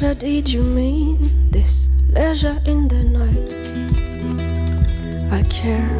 Leisure, 0.00 0.14
did 0.14 0.50
you 0.50 0.62
mean 0.62 1.18
this? 1.50 1.90
Leisure 2.08 2.58
in 2.64 2.88
the 2.88 3.04
night. 3.04 3.52
I 5.30 5.42
care. 5.50 5.90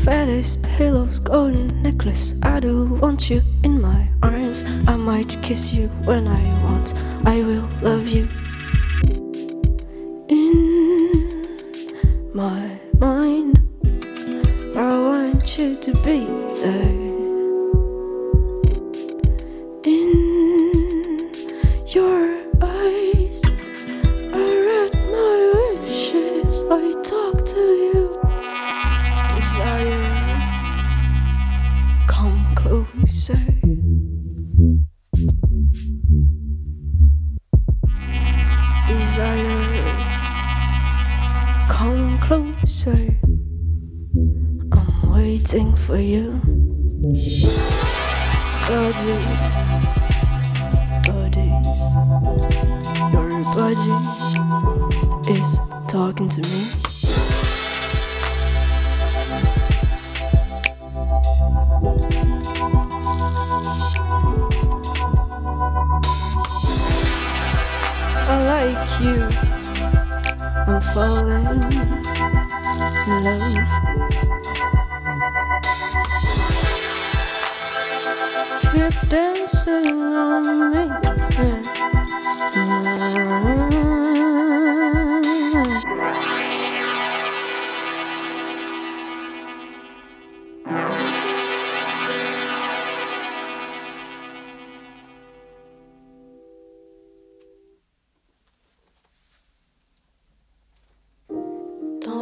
Feathers, 0.00 0.58
pillows, 0.76 1.20
golden 1.20 1.80
necklace. 1.82 2.34
I 2.42 2.60
do 2.60 2.84
want 3.00 3.30
you 3.30 3.40
in 3.62 3.80
my 3.80 4.10
arms. 4.22 4.66
I 4.86 4.96
might 4.96 5.38
kiss 5.40 5.72
you 5.72 5.88
when 6.04 6.28
I 6.28 6.42
want. 6.64 6.92
I 7.24 7.42
will 7.42 7.66
love 7.80 8.08
you. 8.08 8.28
In 10.28 11.46
my 12.34 12.78
mind, 12.98 13.58
I 14.76 14.98
want 14.98 15.56
you 15.56 15.76
to 15.76 15.92
be 16.04 16.26
there. 16.62 17.11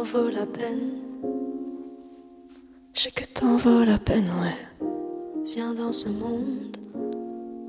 T'en 0.01 0.07
vaut 0.17 0.29
la 0.31 0.47
peine. 0.47 0.93
Je 2.91 3.01
sais 3.01 3.11
que 3.11 3.23
t'en 3.23 3.57
vaut 3.57 3.83
la 3.83 3.99
peine, 3.99 4.31
ouais. 4.41 4.87
Viens 5.53 5.75
dans 5.75 5.91
ce 5.91 6.09
monde. 6.09 6.75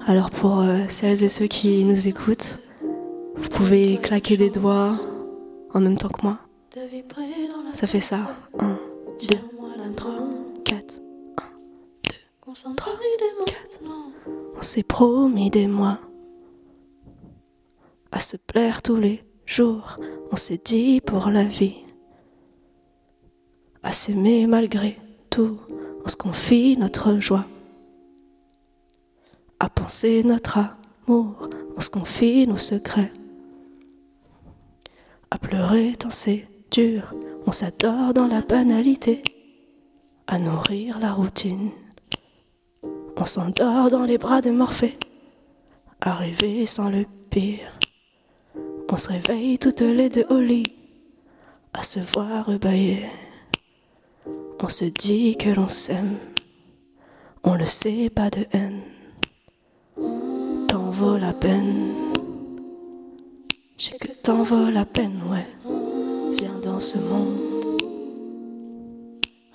Alors 0.06 0.30
pour 0.30 0.60
euh, 0.60 0.78
celles 0.88 1.22
et 1.24 1.28
ceux 1.28 1.46
qui 1.46 1.84
nous 1.84 2.08
écoutent, 2.08 2.58
vous 3.36 3.50
pouvez 3.50 3.98
claquer 3.98 4.38
des 4.38 4.48
doigts 4.48 4.92
en 5.74 5.80
même 5.80 5.98
temps 5.98 6.08
que 6.08 6.22
moi. 6.22 6.38
Ça 7.74 7.86
fait 7.86 8.00
ça. 8.00 8.16
1, 8.58 8.78
2, 9.28 9.36
3, 9.94 10.12
4. 10.64 11.00
1, 11.36 11.42
2, 12.64 12.74
3, 12.74 12.92
4. 13.44 13.56
On 14.56 14.62
s'est 14.62 14.82
promis 14.82 15.50
des 15.50 15.66
mois 15.66 15.98
à 18.10 18.20
se 18.20 18.38
plaire 18.38 18.80
tous 18.80 18.96
les 18.96 19.22
jours. 19.44 19.98
On 20.30 20.36
s'est 20.36 20.60
dit 20.64 21.02
pour 21.02 21.28
la 21.28 21.44
vie 21.44 21.81
à 23.82 23.92
s'aimer 23.92 24.46
malgré 24.46 24.98
tout. 25.30 25.58
On 26.04 26.08
se 26.08 26.16
confie 26.16 26.76
notre 26.76 27.20
joie 27.20 27.46
à 29.60 29.68
penser 29.68 30.24
notre 30.24 30.58
amour. 31.06 31.48
On 31.76 31.80
se 31.80 31.90
confie 31.90 32.46
nos 32.46 32.58
secrets 32.58 33.12
à 35.32 35.38
pleurer 35.38 35.94
tant 35.98 36.10
c'est 36.10 36.46
dur. 36.70 37.14
On 37.46 37.52
s'adore 37.52 38.12
dans 38.12 38.26
la 38.26 38.42
banalité, 38.42 39.22
à 40.26 40.38
nourrir 40.38 40.98
la 40.98 41.10
routine. 41.10 41.70
On 43.16 43.24
s'endort 43.24 43.88
dans 43.88 44.02
les 44.02 44.18
bras 44.18 44.42
de 44.42 44.50
Morphée, 44.50 44.98
à 46.02 46.12
rêver 46.12 46.66
sans 46.66 46.90
le 46.90 47.06
pire. 47.30 47.78
On 48.90 48.96
se 48.98 49.08
réveille 49.08 49.58
toutes 49.58 49.80
les 49.80 50.10
deux 50.10 50.26
au 50.28 50.38
lit, 50.38 50.74
à 51.72 51.82
se 51.82 52.00
voir 52.00 52.44
rebailler. 52.44 53.06
On 54.64 54.68
se 54.68 54.84
dit 54.84 55.36
que 55.36 55.50
l'on 55.50 55.68
s'aime, 55.68 56.18
on 57.42 57.56
le 57.56 57.66
sait, 57.66 58.08
pas 58.08 58.30
de 58.30 58.46
haine. 58.52 58.80
T'en 60.68 60.90
vaut 60.90 61.16
la 61.18 61.32
peine, 61.32 61.90
je 63.76 63.86
sais 63.86 63.98
que 63.98 64.12
t'en 64.22 64.44
vaut 64.44 64.70
la 64.70 64.84
peine, 64.84 65.20
ouais. 65.28 65.46
Viens 66.38 66.60
dans 66.62 66.78
ce 66.78 66.96
monde, 66.98 67.82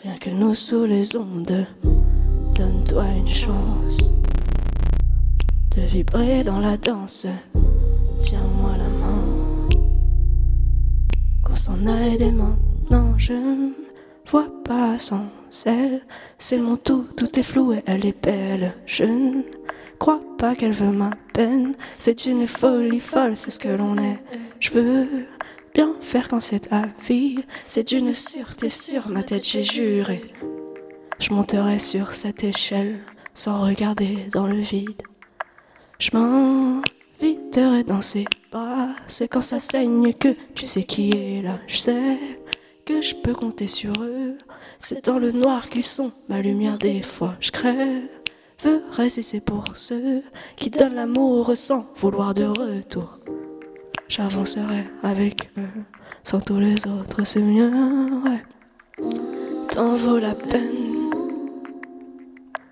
rien 0.03 0.17
que 0.17 0.29
nous 0.29 0.53
sous 0.53 0.83
les 0.83 1.15
ondes. 1.15 1.65
Donne-toi 2.55 3.05
une 3.17 3.29
chance 3.29 4.11
de 5.75 5.81
vibrer 5.83 6.43
dans 6.43 6.59
la 6.59 6.75
danse. 6.75 7.27
Tiens-moi 8.19 8.71
la 8.77 8.89
main, 8.89 9.69
qu'on 11.45 11.55
s'en 11.55 11.87
aille 11.87 12.17
des 12.17 12.33
mains. 12.33 12.57
Non, 12.91 13.17
je 13.17 13.31
vois 14.27 14.49
pas 14.63 14.99
sans 14.99 15.25
elle. 15.65 16.01
C'est 16.37 16.57
mon 16.57 16.77
tout, 16.77 17.07
tout 17.15 17.39
est 17.39 17.43
flou 17.43 17.73
et 17.73 17.83
elle 17.85 18.05
est 18.05 18.23
belle. 18.23 18.73
Je 18.85 19.03
ne 19.03 19.41
crois 19.99 20.21
pas 20.37 20.55
qu'elle 20.55 20.73
veut 20.73 20.91
ma 20.91 21.11
peine. 21.33 21.75
C'est 21.91 22.25
une 22.25 22.47
folie 22.47 22.99
folle, 22.99 23.37
c'est 23.37 23.51
ce 23.51 23.59
que 23.59 23.69
l'on 23.69 23.97
est. 23.97 24.19
Je 24.59 24.71
veux 24.71 25.07
bien 25.73 25.95
faire 26.01 26.27
quand 26.27 26.41
c'est 26.41 26.69
ta 26.69 26.87
vie. 27.07 27.43
C'est 27.63 27.87
d'une 27.87 28.13
sûreté 28.13 28.69
sur 28.69 29.09
ma 29.09 29.23
tête, 29.23 29.47
j'ai 29.47 29.63
juré. 29.63 30.21
Je 31.19 31.33
monterai 31.33 31.79
sur 31.79 32.13
cette 32.13 32.43
échelle 32.43 32.99
sans 33.33 33.63
regarder 33.63 34.17
dans 34.31 34.47
le 34.47 34.59
vide. 34.59 35.01
Je 35.99 36.11
m'inviterai 36.13 37.83
dans 37.83 38.01
ses 38.01 38.25
bras. 38.51 38.89
C'est 39.07 39.27
quand 39.27 39.41
ça 39.41 39.59
saigne 39.59 40.13
que 40.13 40.35
tu 40.53 40.67
sais 40.67 40.83
qui 40.83 41.11
est 41.11 41.41
là. 41.41 41.57
Je 41.67 41.77
sais 41.77 42.17
que 42.87 43.01
je 43.01 43.15
peux 43.15 43.33
compter 43.33 43.67
sur 43.67 43.91
eux. 44.01 44.37
C'est 44.79 45.05
dans 45.05 45.19
le 45.19 45.33
noir 45.33 45.69
qu'ils 45.69 45.83
sont 45.83 46.11
ma 46.29 46.41
lumière 46.41 46.77
des 46.77 47.01
fois. 47.01 47.35
Je 47.41 47.51
crèverai 47.51 49.09
si 49.09 49.23
c'est 49.23 49.43
pour 49.43 49.65
ceux 49.75 50.23
qui 50.55 50.69
donnent 50.69 50.95
l'amour 50.95 51.51
sans 51.55 51.85
vouloir 51.97 52.33
de 52.33 52.45
retour. 52.45 53.19
J'avancerai 54.07 54.85
avec 55.03 55.49
eux 55.57 55.83
sans 56.23 56.39
tous 56.39 56.59
les 56.59 56.87
autres, 56.87 57.25
c'est 57.25 57.41
mieux, 57.41 57.71
ouais. 58.25 58.43
T'en 59.69 59.95
vaut 59.95 60.19
la 60.19 60.33
peine. 60.33 61.11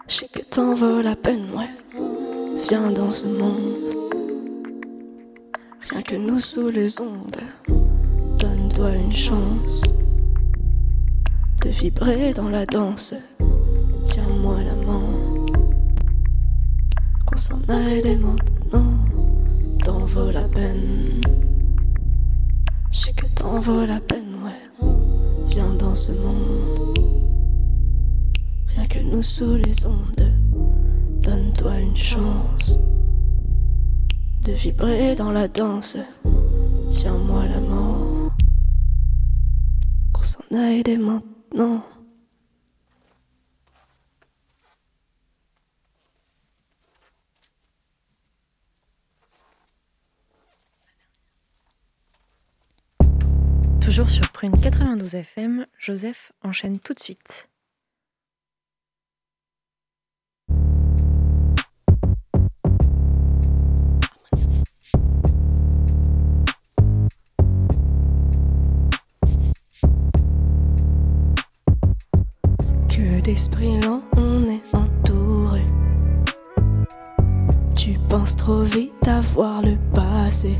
Je 0.07 0.16
sais 0.16 0.28
que 0.28 0.43
t'en 0.43 0.76
vaut 0.76 1.01
la 1.01 1.16
peine, 1.16 1.47
ouais. 1.53 2.01
Viens 2.70 2.91
dans 2.91 3.09
ce 3.09 3.28
monde. 3.28 3.76
Rien 5.89 6.01
que 6.01 6.16
nous 6.16 6.39
sous 6.39 6.70
les 6.70 7.01
ondes. 7.01 7.41
Donne-toi 8.76 8.95
une 8.95 9.11
chance 9.13 9.84
de 11.63 11.69
vibrer 11.69 12.34
dans 12.34 12.49
la 12.49 12.65
danse. 12.65 13.13
Tiens-moi 14.05 14.57
la 14.63 14.76
main. 14.76 15.45
Qu'on 17.26 17.38
s'en 17.38 17.61
aille 17.69 18.17
maintenant. 18.17 18.91
T'en 19.82 19.99
vaut 19.99 20.30
la 20.30 20.45
peine. 20.49 21.21
Je 22.91 22.99
sais 22.99 23.13
que 23.13 23.28
t'en 23.28 23.61
vaut 23.61 23.86
la 23.86 24.01
peine, 24.01 24.36
ouais. 24.43 24.89
Viens 25.47 25.73
dans 25.76 25.95
ce 25.95 26.11
monde. 26.11 26.99
Rien 28.76 28.88
que 28.88 28.99
nous 28.99 29.23
sous 29.23 29.55
les 29.55 29.86
ondes. 29.86 30.34
Donne-toi 31.21 31.80
une 31.80 31.95
chance 31.95 32.78
de 34.43 34.51
vibrer 34.51 35.15
dans 35.15 35.32
la 35.32 35.47
danse. 35.47 35.97
Tiens-moi 36.89 37.45
la 37.45 37.61
main. 37.61 38.05
S'en 40.26 40.57
aille 40.57 40.82
dès 40.82 40.97
maintenant. 40.97 41.86
Toujours 53.84 54.09
sur 54.09 54.32
Prune 54.32 54.59
92 54.59 55.13
FM, 55.13 55.67
Joseph 55.78 56.32
enchaîne 56.41 56.80
tout 56.80 56.95
de 56.95 56.99
suite. 56.99 57.47
D'esprit 73.26 73.82
lent 73.82 74.01
on 74.17 74.43
est 74.43 74.61
entouré. 74.71 75.65
Tu 77.76 77.97
penses 78.07 78.36
trop 78.36 78.61
vite 78.61 79.07
à 79.07 79.19
voir 79.21 79.63
le 79.63 79.78
passé. 79.95 80.55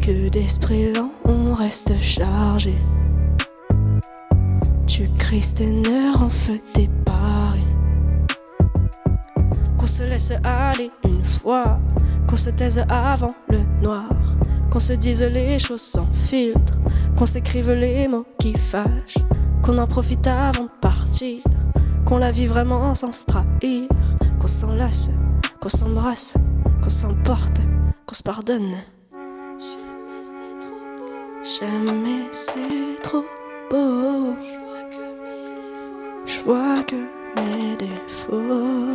Que 0.00 0.28
d'esprit 0.28 0.92
lent 0.92 1.12
on 1.24 1.54
reste 1.54 1.96
chargé. 2.00 2.76
Tu 4.88 5.08
crises 5.16 5.54
tes 5.54 5.70
nerfs 5.70 6.24
en 6.24 6.28
feu 6.28 6.60
tes 6.74 6.90
paris. 7.04 7.68
Qu'on 9.78 9.86
se 9.86 10.02
laisse 10.02 10.32
aller 10.42 10.90
une 11.04 11.22
fois, 11.22 11.78
qu'on 12.26 12.36
se 12.36 12.50
taise 12.50 12.84
avant 12.88 13.34
le 13.48 13.60
noir, 13.80 14.10
qu'on 14.72 14.80
se 14.80 14.94
dise 14.94 15.22
les 15.22 15.60
choses 15.60 15.82
sans 15.82 16.08
filtre, 16.26 16.80
qu'on 17.16 17.26
s'écrive 17.26 17.70
les 17.70 18.08
mots 18.08 18.26
qui 18.40 18.54
fâchent, 18.54 19.18
qu'on 19.62 19.78
en 19.78 19.86
profite 19.86 20.26
avant 20.26 20.64
de 20.64 20.80
partir, 20.80 21.42
qu'on 22.06 22.18
la 22.18 22.30
vit 22.30 22.46
vraiment 22.46 22.94
sans 22.94 23.12
se 23.12 23.26
trahir, 23.26 23.88
qu'on 24.40 24.46
s'enlace, 24.46 25.10
qu'on 25.60 25.68
s'embrasse, 25.68 26.34
qu'on 26.82 26.88
s'emporte, 26.88 27.60
qu'on 28.06 28.14
se 28.14 28.22
pardonne. 28.22 28.76
Jamais 31.60 32.24
c'est 32.30 33.02
trop 33.02 33.24
beau. 33.70 34.34
Je 36.26 36.40
vois 36.44 36.82
que 36.86 36.96
mes 37.36 37.76
défauts. 37.76 38.90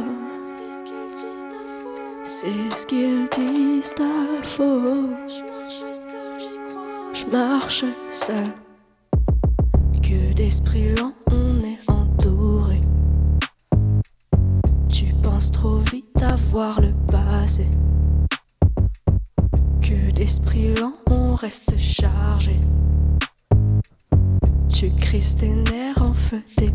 C'est 2.25 2.75
ce 2.75 2.85
qu'ils 2.85 3.27
disent 3.29 3.95
à 3.99 4.43
faux. 4.43 5.09
Je 7.13 7.25
marche 7.31 7.85
seul. 8.11 8.45
Que 8.45 8.72
d'esprit 10.43 10.93
lent 10.93 11.13
on 11.31 11.57
est 11.59 11.79
entouré. 11.89 12.81
Tu 14.89 15.05
penses 15.23 15.53
trop 15.53 15.77
vite 15.77 16.21
à 16.21 16.35
voir 16.35 16.81
le 16.81 16.91
passé. 17.09 17.65
Que 19.81 20.11
d'esprit 20.11 20.75
lent 20.75 20.91
on 21.09 21.35
reste 21.35 21.77
chargé. 21.77 22.59
Tu 24.67 24.89
crises 24.89 25.35
tes 25.35 25.55
nerfs 25.55 26.01
en 26.01 26.11
feu 26.11 26.41
tes. 26.57 26.73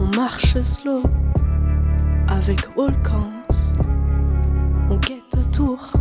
On 0.00 0.16
marche 0.16 0.62
slow 0.62 1.02
avec 2.26 2.74
Volcans. 2.74 3.44
On 4.88 4.96
guette 4.96 5.36
autour, 5.36 5.92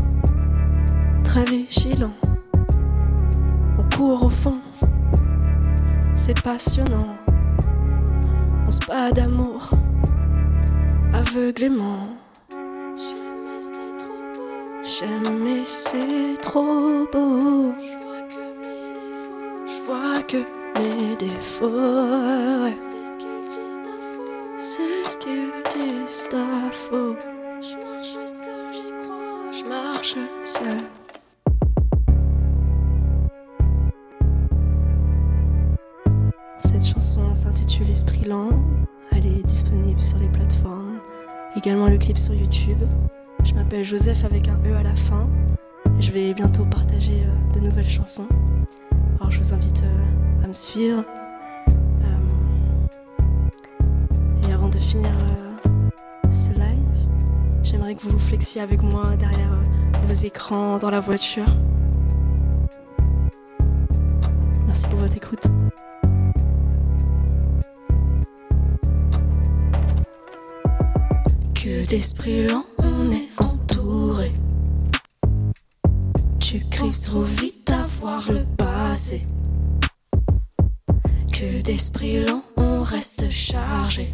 très 1.26 1.44
vigilant. 1.44 2.14
Au 4.02 4.30
fond, 4.30 4.54
c'est 6.16 6.42
passionnant. 6.42 7.18
On 8.66 8.72
se 8.72 8.80
bat 8.88 9.12
d'amour, 9.12 9.72
aveuglément. 11.14 12.08
Jamais 14.84 15.66
c'est 15.66 16.38
trop 16.42 17.06
beau. 17.12 17.74
Je 19.68 19.84
vois 19.86 20.24
que 20.24 20.46
mes 20.80 21.18
défauts. 21.18 21.68
C'est 24.60 25.10
ce 25.10 25.18
qu'ils 25.18 25.52
disent 25.72 26.30
à 26.34 26.72
faux. 26.72 27.18
Je 27.62 27.76
marche 29.70 30.16
seul. 30.46 30.66
Cette 30.66 30.99
Elle 39.12 39.26
est 39.26 39.44
disponible 39.44 40.00
sur 40.00 40.20
les 40.20 40.28
plateformes. 40.28 41.00
Également 41.56 41.88
le 41.88 41.98
clip 41.98 42.18
sur 42.18 42.36
YouTube. 42.36 42.78
Je 43.44 43.56
m'appelle 43.56 43.84
Joseph 43.84 44.24
avec 44.24 44.48
un 44.48 44.60
E 44.66 44.76
à 44.76 44.84
la 44.84 44.94
fin. 44.94 45.28
Je 46.00 46.12
vais 46.12 46.36
bientôt 46.36 46.64
partager 46.66 47.24
euh, 47.26 47.54
de 47.56 47.60
nouvelles 47.60 47.90
chansons. 47.90 48.28
Alors 49.20 49.32
je 49.32 49.40
vous 49.40 49.54
invite 49.54 49.82
euh, 49.84 50.44
à 50.44 50.48
me 50.48 50.54
suivre. 50.54 51.04
Euh, 52.04 52.30
et 54.48 54.54
avant 54.54 54.70
de 54.70 54.78
finir 54.78 55.10
ce 56.32 56.50
live, 56.52 57.08
j'aimerais 57.64 57.96
que 57.96 58.02
vous 58.02 58.12
vous 58.12 58.20
flexiez 58.20 58.62
avec 58.62 58.84
moi 58.84 59.16
derrière 59.18 59.58
vos 60.08 60.14
écrans 60.14 60.78
dans 60.78 60.92
la 60.92 61.00
voiture. 61.00 61.48
Merci 64.68 64.86
pour 64.86 65.00
votre 65.00 65.18
écoute. 65.18 65.48
D'esprit 71.90 72.46
lent 72.46 72.66
on 72.78 73.10
est 73.10 73.30
entouré. 73.38 74.32
Tu 76.40 76.60
crises 76.70 77.02
trop 77.02 77.24
vite 77.24 77.68
à 77.72 77.84
voir 78.00 78.32
le 78.32 78.46
passé. 78.58 79.24
Que 81.32 81.62
d'esprit 81.64 82.24
lent 82.24 82.44
on 82.58 82.84
reste 82.84 83.32
chargé. 83.32 84.12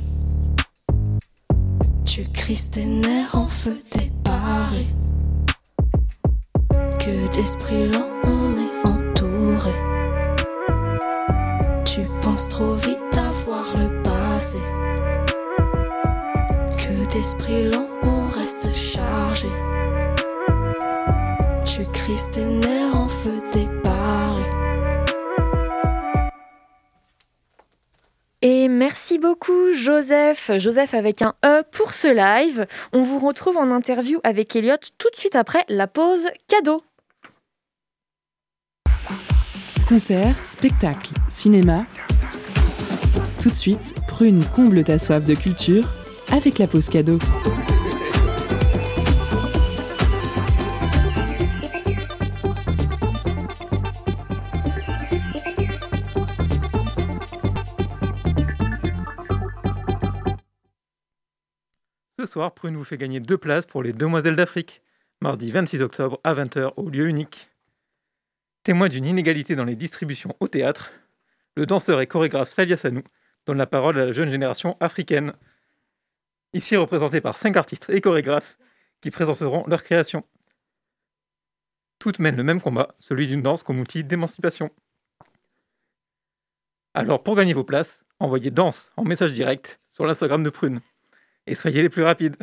Tu 2.05 2.23
crises 2.31 2.69
tes 2.69 2.85
nerfs 2.85 3.35
en 3.35 3.44
Joseph, 30.57 30.93
avec 30.93 31.21
un 31.21 31.33
E 31.45 31.63
pour 31.71 31.93
ce 31.93 32.07
live. 32.07 32.65
On 32.93 33.03
vous 33.03 33.19
retrouve 33.19 33.57
en 33.57 33.71
interview 33.71 34.19
avec 34.23 34.55
Elliot 34.55 34.75
tout 34.97 35.09
de 35.09 35.15
suite 35.15 35.35
après 35.35 35.65
la 35.69 35.87
pause 35.87 36.27
cadeau. 36.47 36.81
Concert, 39.87 40.35
spectacle, 40.43 41.13
cinéma. 41.29 41.85
Tout 43.41 43.49
de 43.49 43.55
suite, 43.55 43.93
Prune 44.07 44.43
comble 44.55 44.83
ta 44.83 44.97
soif 44.97 45.25
de 45.25 45.35
culture 45.35 45.87
avec 46.31 46.57
la 46.57 46.67
pause 46.67 46.89
cadeau. 46.89 47.19
Prune 62.35 62.75
vous 62.75 62.83
fait 62.83 62.97
gagner 62.97 63.19
deux 63.19 63.37
places 63.37 63.65
pour 63.65 63.81
les 63.81 63.93
Demoiselles 63.93 64.35
d'Afrique, 64.35 64.81
mardi 65.21 65.51
26 65.51 65.81
octobre 65.81 66.19
à 66.23 66.33
20h 66.33 66.73
au 66.75 66.89
lieu 66.89 67.07
unique. 67.07 67.49
Témoin 68.63 68.89
d'une 68.89 69.05
inégalité 69.05 69.55
dans 69.55 69.63
les 69.63 69.75
distributions 69.75 70.35
au 70.41 70.47
théâtre, 70.47 70.91
le 71.55 71.65
danseur 71.65 72.01
et 72.01 72.07
chorégraphe 72.07 72.49
Salia 72.49 72.75
Sanou 72.75 73.03
donne 73.45 73.57
la 73.57 73.67
parole 73.67 73.97
à 73.99 74.05
la 74.07 74.11
jeune 74.11 74.31
génération 74.31 74.75
africaine. 74.81 75.33
Ici 76.53 76.75
représenté 76.75 77.21
par 77.21 77.37
cinq 77.37 77.55
artistes 77.55 77.89
et 77.89 78.01
chorégraphes 78.01 78.57
qui 79.01 79.11
présenteront 79.11 79.65
leurs 79.67 79.83
créations. 79.83 80.25
Toutes 81.99 82.19
mènent 82.19 82.35
le 82.35 82.43
même 82.43 82.61
combat, 82.61 82.95
celui 82.99 83.27
d'une 83.27 83.41
danse 83.41 83.63
comme 83.63 83.79
outil 83.79 84.03
d'émancipation. 84.03 84.71
Alors 86.93 87.23
pour 87.23 87.35
gagner 87.35 87.53
vos 87.53 87.63
places, 87.63 88.03
envoyez 88.19 88.51
danse 88.51 88.91
en 88.97 89.05
message 89.05 89.31
direct 89.31 89.79
sur 89.89 90.05
l'Instagram 90.05 90.43
de 90.43 90.49
Prune. 90.49 90.81
Et 91.47 91.55
soyez 91.55 91.81
les 91.81 91.89
plus 91.89 92.03
rapides. 92.03 92.37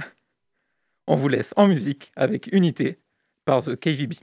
On 1.07 1.17
vous 1.17 1.29
laisse 1.29 1.53
en 1.57 1.67
musique 1.67 2.13
avec 2.17 2.49
Unité 2.53 3.01
par 3.45 3.63
The 3.63 3.77
KVB. 3.77 4.15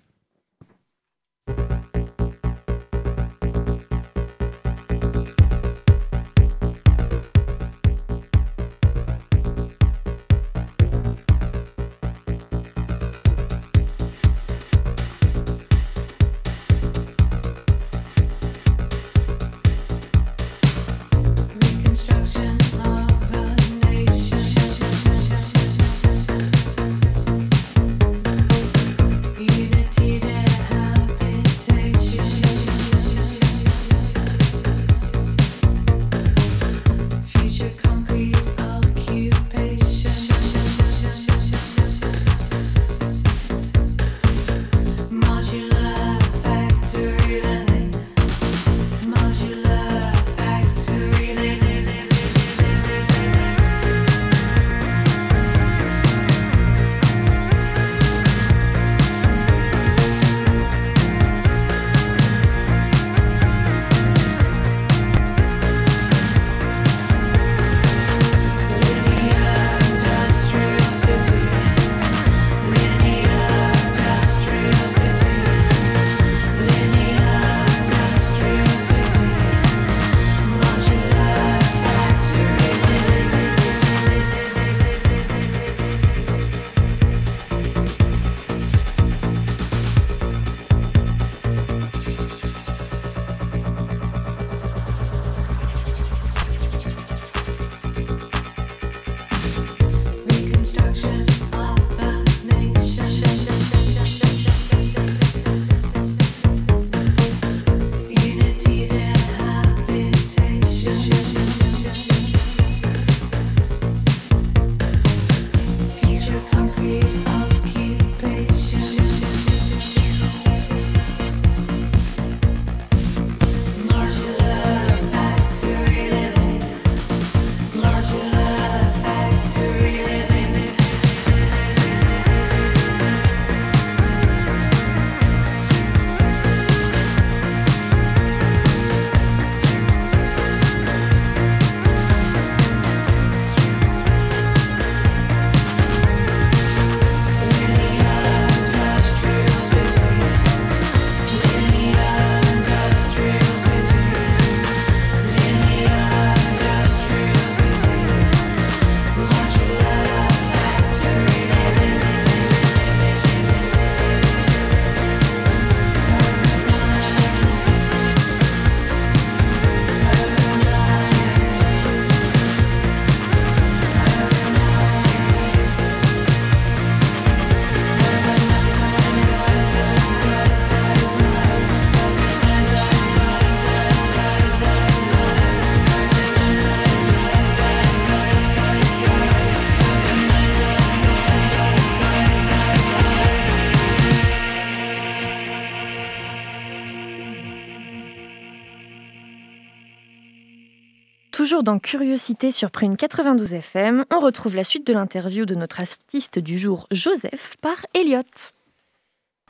Dans 201.69 201.77
Curiosité 201.77 202.51
sur 202.51 202.71
Prune 202.71 202.97
92 202.97 203.53
FM, 203.53 204.03
on 204.09 204.19
retrouve 204.19 204.55
la 204.55 204.63
suite 204.63 204.87
de 204.87 204.91
l'interview 204.91 205.45
de 205.45 205.53
notre 205.53 205.81
artiste 205.81 206.39
du 206.39 206.57
jour, 206.57 206.87
Joseph, 206.89 207.57
par 207.61 207.85
Elliot. 207.93 208.23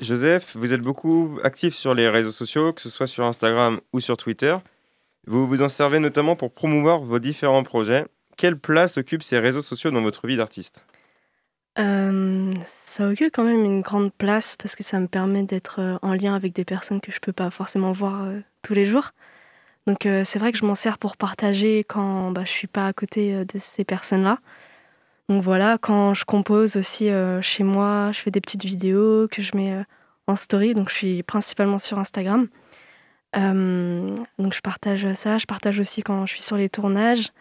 Joseph, 0.02 0.54
vous 0.58 0.74
êtes 0.74 0.82
beaucoup 0.82 1.40
actif 1.46 1.74
sur 1.74 1.94
les 1.94 2.10
réseaux 2.10 2.32
sociaux, 2.32 2.74
que 2.74 2.82
ce 2.82 2.90
soit 2.90 3.08
sur 3.08 3.24
Instagram 3.24 3.80
ou 3.94 4.02
sur 4.02 4.18
Twitter. 4.18 4.58
Vous 5.28 5.48
vous 5.48 5.62
en 5.62 5.70
servez 5.70 6.00
notamment 6.00 6.36
pour 6.36 6.52
promouvoir 6.52 7.00
vos 7.00 7.20
différents 7.20 7.64
projets. 7.64 8.06
Quelle 8.36 8.60
place 8.60 8.98
occupent 8.98 9.24
ces 9.24 9.40
réseaux 9.40 9.62
sociaux 9.62 9.90
dans 9.90 10.02
votre 10.02 10.28
vie 10.28 10.36
d'artiste? 10.36 10.84
Euh, 11.78 12.54
ça 12.66 13.08
occupe 13.08 13.34
quand 13.34 13.46
même 13.46 13.64
une 13.64 13.80
grande 13.80 14.12
place 14.12 14.58
parce 14.58 14.76
que 14.76 14.84
ça 14.84 15.00
me 15.00 15.08
permet 15.08 15.44
d'être 15.44 15.80
euh, 15.80 15.98
en 16.02 16.12
lien 16.12 16.36
avec 16.36 16.52
des 16.52 16.66
personnes 16.66 17.00
que 17.00 17.14
je 17.14 17.22
peux 17.22 17.32
pas 17.32 17.50
forcément 17.50 17.94
voir 17.94 18.24
euh, 18.24 18.42
tous 18.62 18.74
les 18.74 18.88
jours. 18.88 19.12
Donc 19.88 20.06
euh, 20.06 20.24
c'est 20.24 20.40
vrai 20.40 20.52
que 20.52 20.58
je 20.58 20.66
m'en 20.66 20.76
sers 20.76 20.98
pour 20.98 21.18
partager 21.18 21.84
quand 21.84 22.32
bah, 22.32 22.44
je 22.46 22.52
suis 22.52 22.68
pas 22.68 22.88
à 22.88 22.94
côté 22.94 23.34
euh, 23.34 23.46
de 23.46 23.60
ces 23.60 23.84
personnes-là. 23.84 24.40
Donc 25.30 25.44
voilà, 25.44 25.78
quand 25.80 26.14
je 26.14 26.26
compose 26.26 26.76
aussi 26.76 27.10
euh, 27.10 27.42
chez 27.42 27.64
moi, 27.64 28.12
je 28.12 28.20
fais 28.20 28.32
des 28.32 28.42
petites 28.42 28.66
vidéos 28.66 29.28
que 29.28 29.42
je 29.42 29.56
mets 29.56 29.84
en 30.28 30.36
story. 30.36 30.74
Donc 30.74 30.90
je 30.90 30.96
suis 30.96 31.24
principalement 31.24 31.80
sur 31.80 32.00
Instagram. 32.00 32.48
Donc 33.34 34.54
je 34.54 34.62
partage 34.62 35.14
ça. 35.14 35.38
Je 35.38 35.46
partage 35.46 35.80
aussi 35.80 36.02
quand 36.02 36.26
je 36.26 36.34
suis 36.34 36.44
sur 36.44 36.58
les 36.58 36.70
tournages. 36.70 37.32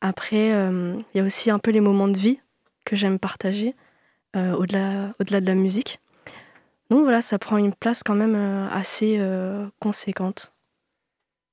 Après, 0.00 0.48
il 0.48 1.04
y 1.14 1.20
a 1.20 1.22
aussi 1.22 1.50
un 1.50 1.58
peu 1.58 1.70
les 1.70 1.80
moments 1.80 2.08
de 2.08 2.16
vie 2.16 2.40
que 2.86 2.96
j'aime 2.96 3.18
partager 3.18 3.74
au-delà 4.34 5.14
au-delà 5.20 5.42
de 5.42 5.46
la 5.46 5.54
musique. 5.54 6.00
Donc 6.88 7.02
voilà, 7.02 7.20
ça 7.20 7.38
prend 7.38 7.58
une 7.58 7.74
place 7.74 8.02
quand 8.02 8.14
même 8.14 8.70
assez 8.72 9.20
conséquente. 9.78 10.54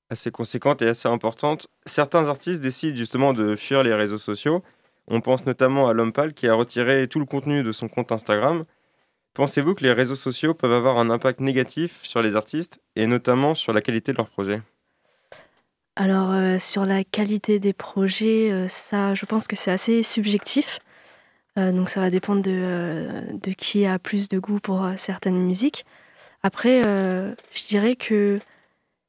Assez 0.10 0.32
conséquente 0.32 0.82
et 0.82 0.88
assez 0.88 1.08
importante. 1.08 1.68
Certains 1.86 2.30
artistes 2.30 2.62
décident 2.62 2.96
justement 2.96 3.34
de 3.34 3.56
fuir 3.56 3.84
les 3.84 3.94
réseaux 3.94 4.18
sociaux. 4.18 4.64
On 5.08 5.22
pense 5.22 5.46
notamment 5.46 5.90
à 5.90 5.94
L'Homme 5.94 6.14
Pâle 6.14 6.34
qui 6.34 6.48
a 6.48 6.54
retiré 6.54 7.08
tout 7.08 7.20
le 7.20 7.26
contenu 7.26 7.64
de 7.64 7.72
son 7.72 7.88
compte 7.88 8.12
Instagram. 8.12 8.66
Pensez-vous 9.34 9.76
que 9.76 9.84
les 9.84 9.92
réseaux 9.92 10.16
sociaux 10.16 10.54
peuvent 10.54 10.72
avoir 10.72 10.98
un 10.98 11.10
impact 11.10 11.42
négatif 11.42 12.00
sur 12.02 12.22
les 12.22 12.36
artistes 12.36 12.80
et 12.96 13.06
notamment 13.06 13.54
sur 13.54 13.72
la 13.72 13.82
qualité 13.82 14.12
de 14.12 14.18
leurs 14.18 14.30
projets? 14.30 14.62
Alors 15.96 16.32
euh, 16.32 16.60
sur 16.60 16.86
la 16.86 17.04
qualité 17.04 17.60
des 17.60 17.74
projets, 17.74 18.52
euh, 18.52 18.68
ça, 18.68 19.16
je 19.16 19.26
pense 19.26 19.48
que 19.48 19.56
c'est 19.56 19.72
assez 19.72 20.04
subjectif. 20.04 20.80
Euh, 21.58 21.72
donc 21.72 21.90
ça 21.90 22.00
va 22.00 22.10
dépendre 22.10 22.42
de, 22.44 23.52
qui 23.58 23.86
a 23.86 24.00
plus 24.00 24.30
de 24.30 24.40
goût 24.40 24.60
pour 24.60 24.88
certaines 24.98 25.40
musiques. 25.40 25.86
Après, 26.44 26.84
je 26.84 27.68
dirais 27.68 27.96
que 27.96 28.40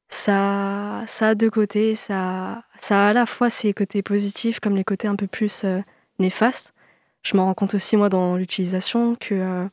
ça, 0.09 1.03
ça 1.07 1.29
a 1.29 1.35
deux 1.35 1.49
côtés. 1.49 1.95
Ça, 1.95 2.63
ça 2.79 3.05
a 3.05 3.09
à 3.09 3.13
la 3.13 3.25
fois 3.25 3.49
ses 3.49 3.73
côtés 3.73 4.01
positifs 4.01 4.59
comme 4.59 4.75
les 4.75 4.83
côtés 4.83 5.07
un 5.07 5.15
peu 5.15 5.27
plus 5.27 5.63
euh, 5.63 5.81
néfastes. 6.19 6.73
Je 7.23 7.35
m'en 7.35 7.45
rends 7.45 7.53
compte 7.53 7.73
aussi 7.73 7.97
moi 7.97 8.09
dans 8.09 8.35
l'utilisation 8.35 9.15
que 9.15 9.35
euh, 9.35 9.65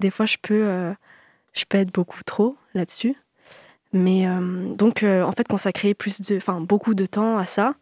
des 0.00 0.10
fois 0.10 0.26
je 0.26 0.36
peux, 0.40 0.66
euh, 0.66 0.92
je 1.52 1.64
peux 1.68 1.78
être 1.78 1.92
beaucoup 1.92 2.22
trop 2.24 2.56
là-dessus. 2.74 3.16
Mais 3.92 4.26
euh, 4.26 4.74
donc 4.74 5.02
en 5.04 5.32
fait 5.32 5.46
consacrer 5.46 5.94
plus 5.94 6.20
de, 6.22 6.36
enfin 6.36 6.60
beaucoup 6.60 6.94
de 6.94 7.06
temps 7.06 7.36
à 7.38 7.44
ça 7.44 7.74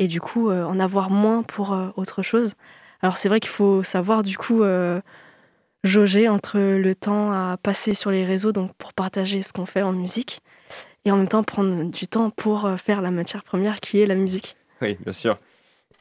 et 0.00 0.08
du 0.08 0.20
coup 0.20 0.50
en 0.50 0.80
avoir 0.80 1.10
moins 1.10 1.42
pour 1.44 1.78
autre 1.96 2.22
chose. 2.22 2.54
Alors 3.02 3.18
c'est 3.18 3.28
vrai 3.28 3.38
qu'il 3.38 3.50
faut 3.50 3.84
savoir 3.84 4.24
du 4.24 4.36
coup 4.36 4.64
jauger 5.84 6.28
entre 6.28 6.58
le 6.58 6.94
temps 6.96 7.30
à 7.30 7.56
passer 7.56 7.94
sur 7.94 8.10
les 8.10 8.24
réseaux 8.24 8.50
donc 8.50 8.72
pour 8.74 8.92
partager 8.94 9.42
ce 9.42 9.52
qu'on 9.52 9.66
fait 9.66 9.82
en 9.82 9.92
musique 9.92 10.40
et 11.04 11.10
en 11.10 11.16
même 11.16 11.28
temps 11.28 11.42
prendre 11.42 11.90
du 11.90 12.06
temps 12.06 12.30
pour 12.30 12.66
euh, 12.66 12.76
faire 12.76 13.02
la 13.02 13.10
matière 13.10 13.44
première 13.44 13.80
qui 13.80 14.00
est 14.00 14.06
la 14.06 14.14
musique. 14.14 14.56
Oui, 14.80 14.96
bien 15.00 15.12
sûr. 15.12 15.38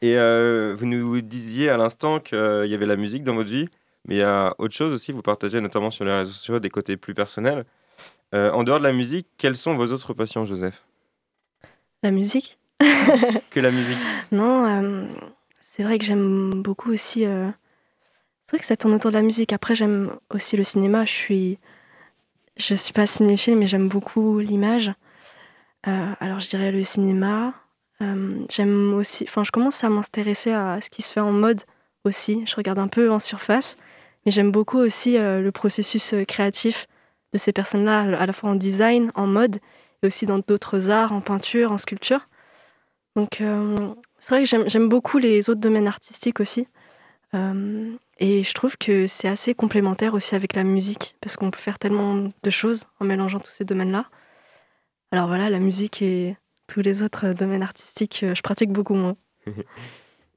Et 0.01 0.17
euh, 0.17 0.75
vous 0.77 0.85
nous 0.85 1.21
disiez 1.21 1.69
à 1.69 1.77
l'instant 1.77 2.19
qu'il 2.19 2.37
y 2.37 2.73
avait 2.73 2.85
la 2.85 2.97
musique 2.97 3.23
dans 3.23 3.35
votre 3.35 3.49
vie, 3.49 3.69
mais 4.05 4.15
il 4.15 4.19
y 4.19 4.23
a 4.23 4.53
autre 4.57 4.73
chose 4.73 4.93
aussi, 4.93 5.13
vous 5.13 5.21
partagez 5.21 5.61
notamment 5.61 5.91
sur 5.91 6.03
les 6.03 6.11
réseaux 6.11 6.31
sociaux 6.31 6.59
des 6.59 6.69
côtés 6.69 6.97
plus 6.97 7.13
personnels. 7.13 7.65
Euh, 8.33 8.51
en 8.51 8.63
dehors 8.63 8.79
de 8.79 8.83
la 8.83 8.91
musique, 8.91 9.27
quelles 9.37 9.55
sont 9.55 9.75
vos 9.75 9.87
autres 9.93 10.13
passions, 10.13 10.45
Joseph? 10.45 10.83
La 12.01 12.11
musique? 12.11 12.57
Que 13.49 13.59
la 13.61 13.71
musique 13.71 13.97
Non, 14.31 14.65
euh, 14.65 15.05
c'est 15.61 15.83
vrai 15.83 15.99
que 15.99 16.05
j'aime 16.05 16.49
beaucoup 16.61 16.91
aussi. 16.91 17.21
C'est 17.21 18.51
vrai 18.51 18.59
que 18.59 18.65
ça 18.65 18.75
tourne 18.75 18.95
autour 18.95 19.11
de 19.11 19.15
la 19.15 19.21
musique. 19.21 19.53
Après, 19.53 19.73
j'aime 19.73 20.11
aussi 20.31 20.57
le 20.57 20.65
cinéma. 20.65 21.05
Je 21.05 21.11
suis, 21.11 21.59
je 22.57 22.75
suis 22.75 22.93
pas 22.93 23.05
cinéphile, 23.05 23.57
mais 23.57 23.67
j'aime 23.67 23.89
beaucoup 23.89 24.39
l'image. 24.39 24.91
Euh, 25.87 26.13
alors, 26.19 26.39
je 26.39 26.49
dirais 26.49 26.71
le 26.71 26.83
cinéma. 26.83 27.53
Euh, 28.01 28.39
j'aime 28.49 28.93
aussi. 28.93 29.25
Enfin, 29.27 29.43
je 29.43 29.51
commence 29.51 29.83
à 29.83 29.89
m'intéresser 29.89 30.51
à 30.51 30.79
ce 30.81 30.89
qui 30.89 31.01
se 31.01 31.11
fait 31.11 31.19
en 31.19 31.31
mode 31.31 31.61
aussi. 32.03 32.43
Je 32.45 32.55
regarde 32.55 32.79
un 32.79 32.87
peu 32.87 33.11
en 33.11 33.19
surface, 33.19 33.77
mais 34.25 34.31
j'aime 34.31 34.51
beaucoup 34.51 34.77
aussi 34.77 35.17
euh, 35.17 35.41
le 35.41 35.51
processus 35.51 36.13
créatif 36.27 36.87
de 37.33 37.37
ces 37.37 37.51
personnes-là, 37.53 38.17
à 38.19 38.25
la 38.25 38.33
fois 38.33 38.51
en 38.51 38.55
design, 38.55 39.11
en 39.15 39.25
mode, 39.25 39.57
et 40.01 40.07
aussi 40.07 40.25
dans 40.25 40.39
d'autres 40.39 40.89
arts, 40.89 41.11
en 41.11 41.21
peinture, 41.21 41.71
en 41.71 41.77
sculpture. 41.77 42.27
Donc, 43.15 43.41
c'est 44.19 44.29
vrai 44.29 44.43
que 44.43 44.67
j'aime- 44.67 44.87
beaucoup 44.89 45.17
les 45.17 45.49
autres 45.49 45.59
domaines 45.59 45.87
artistiques 45.87 46.39
aussi. 46.39 46.67
Et 48.19 48.43
je 48.43 48.53
trouve 48.53 48.77
que 48.77 49.07
c'est 49.07 49.27
assez 49.27 49.53
complémentaire 49.53 50.13
aussi 50.13 50.35
avec 50.35 50.55
la 50.55 50.63
musique, 50.63 51.15
parce 51.21 51.35
qu'on 51.35 51.51
peut 51.51 51.59
faire 51.59 51.79
tellement 51.79 52.15
de 52.15 52.49
choses 52.49 52.85
en 52.99 53.05
mélangeant 53.05 53.39
tous 53.39 53.51
ces 53.51 53.65
domaines-là. 53.65 54.05
Alors 55.11 55.27
voilà, 55.27 55.49
la 55.49 55.59
musique 55.59 56.01
et 56.01 56.37
tous 56.67 56.81
les 56.81 57.03
autres 57.03 57.33
domaines 57.33 57.63
artistiques, 57.63 58.21
euh, 58.23 58.33
je 58.33 58.41
pratique 58.41 58.71
beaucoup 58.71 58.95
moins. 58.95 59.15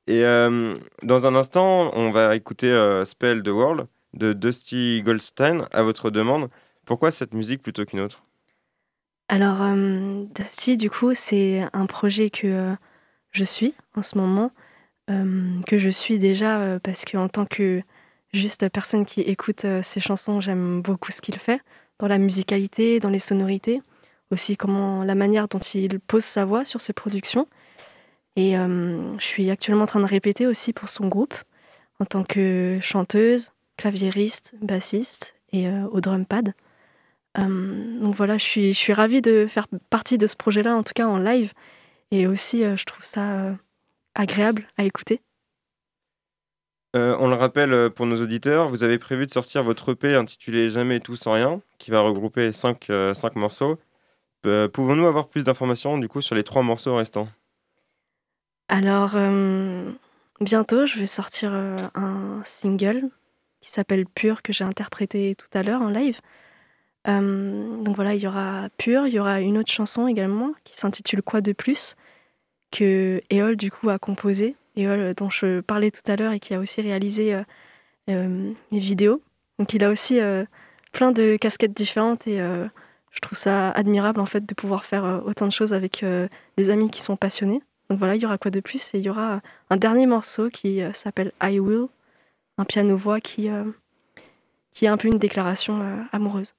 Et 0.06 0.24
euh, 0.24 0.74
dans 1.02 1.26
un 1.26 1.34
instant, 1.34 1.90
on 1.94 2.10
va 2.10 2.36
écouter 2.36 2.70
euh, 2.70 3.04
Spell 3.04 3.42
the 3.42 3.48
World 3.48 3.88
de 4.14 4.32
Dusty 4.32 5.02
Goldstein 5.04 5.66
à 5.72 5.82
votre 5.82 6.10
demande. 6.10 6.48
Pourquoi 6.84 7.10
cette 7.10 7.34
musique 7.34 7.62
plutôt 7.62 7.84
qu'une 7.84 8.00
autre? 8.00 8.22
Alors, 9.28 9.60
euh, 9.62 10.24
Dusty, 10.34 10.76
du 10.76 10.90
coup, 10.90 11.14
c'est 11.14 11.64
un 11.72 11.86
projet 11.86 12.30
que 12.30 12.74
je 13.32 13.44
suis 13.44 13.74
en 13.96 14.02
ce 14.02 14.16
moment, 14.16 14.52
que 15.09 15.78
je 15.78 15.88
suis 15.88 16.18
déjà 16.18 16.61
euh, 16.61 16.78
parce 16.82 17.04
qu'en 17.04 17.28
tant 17.28 17.46
que 17.46 17.82
juste 18.32 18.68
personne 18.70 19.07
qui 19.07 19.20
écoute 19.20 19.64
euh, 19.64 19.82
ses 19.82 20.00
chansons, 20.00 20.40
j'aime 20.40 20.82
beaucoup 20.82 21.12
ce 21.12 21.20
qu'il 21.20 21.38
fait, 21.38 21.61
dans 21.98 22.09
la 22.09 22.18
musicalité, 22.18 23.00
dans 23.00 23.11
les 23.11 23.18
sonorités, 23.18 23.82
aussi 24.30 24.57
comment 24.57 25.04
la 25.04 25.14
manière 25.14 25.48
dont 25.48 25.61
il 25.61 26.00
pose 26.00 26.24
sa 26.24 26.44
voix 26.44 26.64
sur 26.64 26.80
ses 26.80 26.92
productions. 26.92 27.46
Et 28.38 28.52
je 28.52 29.24
suis 29.24 29.48
actuellement 29.48 29.84
en 29.84 29.86
train 29.86 30.00
de 30.00 30.04
répéter 30.04 30.46
aussi 30.46 30.74
pour 30.74 30.90
son 30.90 31.09
groupe 31.09 31.32
en 32.00 32.04
tant 32.04 32.22
que 32.22 32.78
chanteuse, 32.82 33.50
claviériste, 33.78 34.52
bassiste 34.61 35.34
et 35.54 35.70
au 35.70 36.02
drum 36.02 36.26
pad. 36.26 36.52
Donc 37.38 38.14
voilà, 38.14 38.36
je 38.36 38.44
suis, 38.44 38.74
je 38.74 38.78
suis 38.78 38.92
ravie 38.92 39.22
de 39.22 39.46
faire 39.48 39.68
partie 39.88 40.18
de 40.18 40.26
ce 40.26 40.36
projet-là, 40.36 40.76
en 40.76 40.82
tout 40.82 40.92
cas 40.94 41.07
en 41.07 41.18
live. 41.18 41.54
Et 42.11 42.26
aussi, 42.26 42.61
je 42.61 42.84
trouve 42.84 43.07
ça 43.07 43.57
agréable 44.16 44.66
à 44.76 44.84
écouter. 44.84 45.20
Euh, 46.96 47.14
on 47.20 47.28
le 47.28 47.34
rappelle 47.34 47.72
euh, 47.74 47.90
pour 47.90 48.06
nos 48.06 48.22
auditeurs, 48.22 48.70
vous 48.70 48.82
avez 48.82 48.98
prévu 48.98 49.26
de 49.26 49.32
sortir 49.32 49.62
votre 49.62 49.92
EP 49.92 50.14
intitulé 50.14 50.70
Jamais 50.70 51.00
tout 51.00 51.14
sans 51.14 51.32
rien, 51.32 51.60
qui 51.78 51.90
va 51.90 52.00
regrouper 52.00 52.52
5 52.52 52.88
morceaux. 53.34 53.78
Euh, 54.46 54.68
Pouvons-nous 54.68 55.06
avoir 55.06 55.28
plus 55.28 55.44
d'informations 55.44 55.98
du 55.98 56.08
coup 56.08 56.22
sur 56.22 56.34
les 56.34 56.44
trois 56.44 56.62
morceaux 56.62 56.96
restants? 56.96 57.28
Alors, 58.68 59.14
bientôt, 60.40 60.86
je 60.86 60.98
vais 60.98 61.06
sortir 61.06 61.52
un 61.52 62.40
single 62.44 63.10
qui 63.60 63.70
s'appelle 63.70 64.06
Pur, 64.06 64.42
que 64.42 64.52
j'ai 64.52 64.64
interprété 64.64 65.36
tout 65.36 65.46
à 65.52 65.62
l'heure 65.62 65.82
en 65.82 65.88
live. 65.88 66.18
Donc 67.04 67.94
voilà, 67.94 68.14
il 68.14 68.20
y 68.22 68.26
aura 68.26 68.68
Pur, 68.76 69.06
il 69.06 69.14
y 69.14 69.20
aura 69.20 69.40
une 69.40 69.58
autre 69.58 69.70
chanson 69.70 70.08
également 70.08 70.52
qui 70.64 70.76
s'intitule 70.76 71.22
Quoi 71.22 71.42
de 71.42 71.52
plus? 71.52 71.94
Que 72.70 73.22
Eol 73.30 73.56
du 73.56 73.70
coup 73.70 73.88
a 73.88 73.98
composé. 73.98 74.56
Eol 74.76 75.00
euh, 75.00 75.14
dont 75.14 75.30
je 75.30 75.60
parlais 75.60 75.90
tout 75.90 76.10
à 76.10 76.16
l'heure 76.16 76.32
et 76.32 76.40
qui 76.40 76.54
a 76.54 76.60
aussi 76.60 76.80
réalisé 76.80 77.34
euh, 77.34 77.42
euh, 78.10 78.52
mes 78.70 78.78
vidéos. 78.78 79.22
Donc 79.58 79.72
il 79.72 79.82
a 79.84 79.90
aussi 79.90 80.20
plein 80.92 81.12
de 81.12 81.36
casquettes 81.36 81.72
différentes 81.72 82.26
et 82.26 82.36
je 82.36 83.20
trouve 83.22 83.38
ça 83.38 83.70
admirable 83.70 84.20
en 84.20 84.26
fait 84.26 84.44
de 84.44 84.54
pouvoir 84.54 84.84
faire 84.84 85.22
autant 85.24 85.46
de 85.46 85.52
choses 85.52 85.72
avec 85.72 86.04
des 86.58 86.68
amis 86.68 86.90
qui 86.90 87.00
sont 87.00 87.16
passionnés. 87.16 87.62
Donc 87.88 87.98
voilà, 87.98 88.16
il 88.16 88.22
y 88.22 88.26
aura 88.26 88.36
quoi 88.36 88.50
de 88.50 88.60
plus? 88.60 88.92
Et 88.92 88.98
il 88.98 89.04
y 89.04 89.08
aura 89.08 89.40
un 89.70 89.76
dernier 89.78 90.04
morceau 90.04 90.50
qui 90.50 90.82
s'appelle 90.92 91.32
I 91.42 91.58
Will, 91.58 91.86
un 92.58 92.64
piano-voix 92.64 93.20
qui, 93.20 93.48
euh, 93.48 93.64
qui 94.72 94.84
est 94.84 94.88
un 94.88 94.96
peu 94.96 95.08
une 95.08 95.18
déclaration 95.18 96.06
amoureuse. 96.12 96.54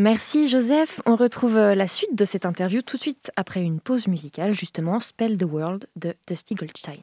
Merci 0.00 0.48
Joseph. 0.48 1.02
On 1.04 1.14
retrouve 1.14 1.58
euh, 1.58 1.74
la 1.74 1.86
suite 1.86 2.14
de 2.14 2.24
cette 2.24 2.46
interview 2.46 2.80
tout 2.80 2.96
de 2.96 3.02
suite 3.02 3.30
après 3.36 3.60
une 3.60 3.80
pause 3.80 4.06
musicale, 4.06 4.54
justement 4.54 4.98
Spell 4.98 5.36
the 5.36 5.44
World 5.44 5.88
de 5.94 6.14
Dusty 6.26 6.54
Goldstein. 6.54 7.02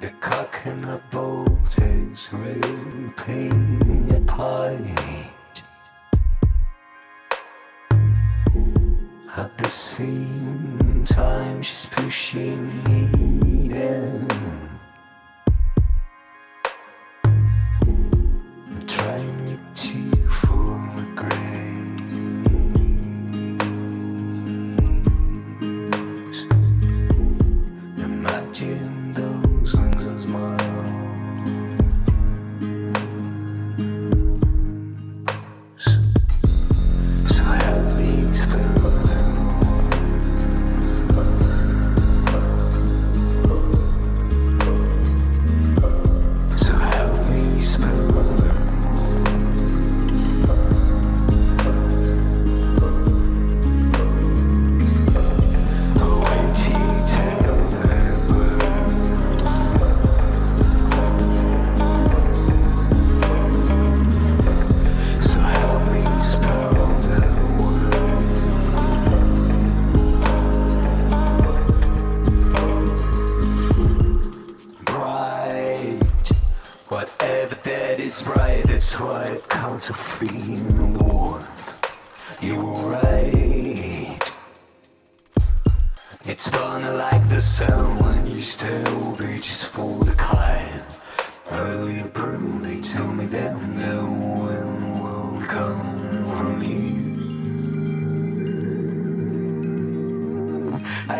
The 0.00 0.10
cock 0.20 0.66
and 0.66 0.82
the 0.82 1.00
is 9.62 10.49
time, 11.04 11.62
she's 11.62 11.86
pushing 11.86 12.82
me 12.84 13.68
down. 13.68 14.29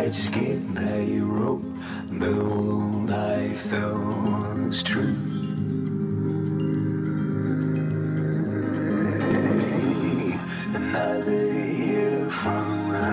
I'd 0.01 0.15
skip 0.15 0.57
a 0.79 1.19
rope, 1.19 1.61
the 2.09 2.33
world 2.33 3.11
I 3.11 3.49
thought 3.53 4.57
was 4.67 4.81
true. 4.81 5.15
Another 10.73 11.53
year 11.53 12.27
from 12.31 12.89
her. 12.89 13.11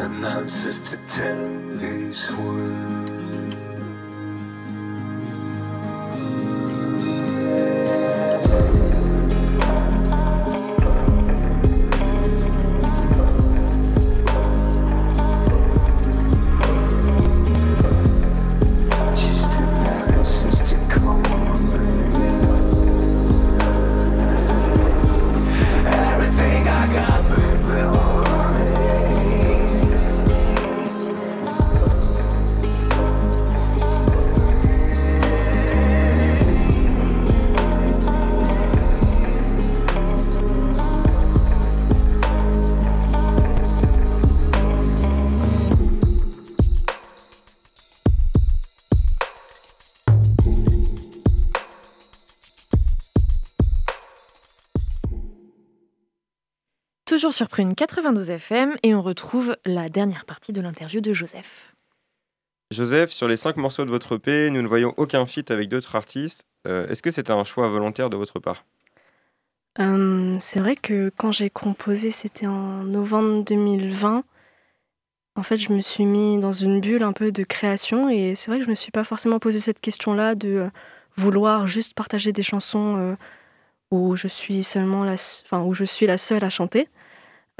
I'm 0.00 0.20
just 0.48 0.84
to 0.86 0.96
tell 1.06 1.48
this 1.78 2.28
world. 2.32 3.01
Toujours 57.22 57.34
sur 57.34 57.46
Prune 57.46 57.76
92 57.76 58.30
FM 58.30 58.74
et 58.82 58.96
on 58.96 59.00
retrouve 59.00 59.56
la 59.64 59.88
dernière 59.88 60.24
partie 60.24 60.52
de 60.52 60.60
l'interview 60.60 61.00
de 61.00 61.12
Joseph. 61.12 61.72
Joseph, 62.72 63.12
sur 63.12 63.28
les 63.28 63.36
cinq 63.36 63.58
morceaux 63.58 63.84
de 63.84 63.90
votre 63.90 64.16
EP, 64.16 64.50
nous 64.50 64.60
ne 64.60 64.66
voyons 64.66 64.92
aucun 64.96 65.24
feat 65.24 65.52
avec 65.52 65.68
d'autres 65.68 65.94
artistes. 65.94 66.42
Euh, 66.66 66.88
Est-ce 66.88 67.00
que 67.00 67.12
c'était 67.12 67.30
un 67.30 67.44
choix 67.44 67.68
volontaire 67.68 68.10
de 68.10 68.16
votre 68.16 68.40
part? 68.40 68.64
Euh, 69.78 70.36
c'est 70.40 70.58
vrai 70.58 70.74
que 70.74 71.12
quand 71.16 71.30
j'ai 71.30 71.48
composé, 71.48 72.10
c'était 72.10 72.48
en 72.48 72.82
novembre 72.82 73.44
2020. 73.44 74.24
En 75.36 75.42
fait, 75.44 75.58
je 75.58 75.72
me 75.72 75.80
suis 75.80 76.06
mis 76.06 76.40
dans 76.40 76.52
une 76.52 76.80
bulle 76.80 77.04
un 77.04 77.12
peu 77.12 77.30
de 77.30 77.44
création 77.44 78.08
et 78.08 78.34
c'est 78.34 78.50
vrai 78.50 78.58
que 78.58 78.64
je 78.64 78.70
me 78.70 78.74
suis 78.74 78.90
pas 78.90 79.04
forcément 79.04 79.38
posé 79.38 79.60
cette 79.60 79.78
question-là 79.78 80.34
de 80.34 80.48
euh, 80.48 80.70
vouloir 81.14 81.68
juste 81.68 81.94
partager 81.94 82.32
des 82.32 82.42
chansons 82.42 82.96
euh, 82.96 83.14
où 83.92 84.16
je 84.16 84.26
suis 84.26 84.64
seulement 84.64 85.04
la, 85.04 85.14
enfin 85.44 85.62
où 85.62 85.72
je 85.72 85.84
suis 85.84 86.08
la 86.08 86.18
seule 86.18 86.42
à 86.42 86.50
chanter. 86.50 86.88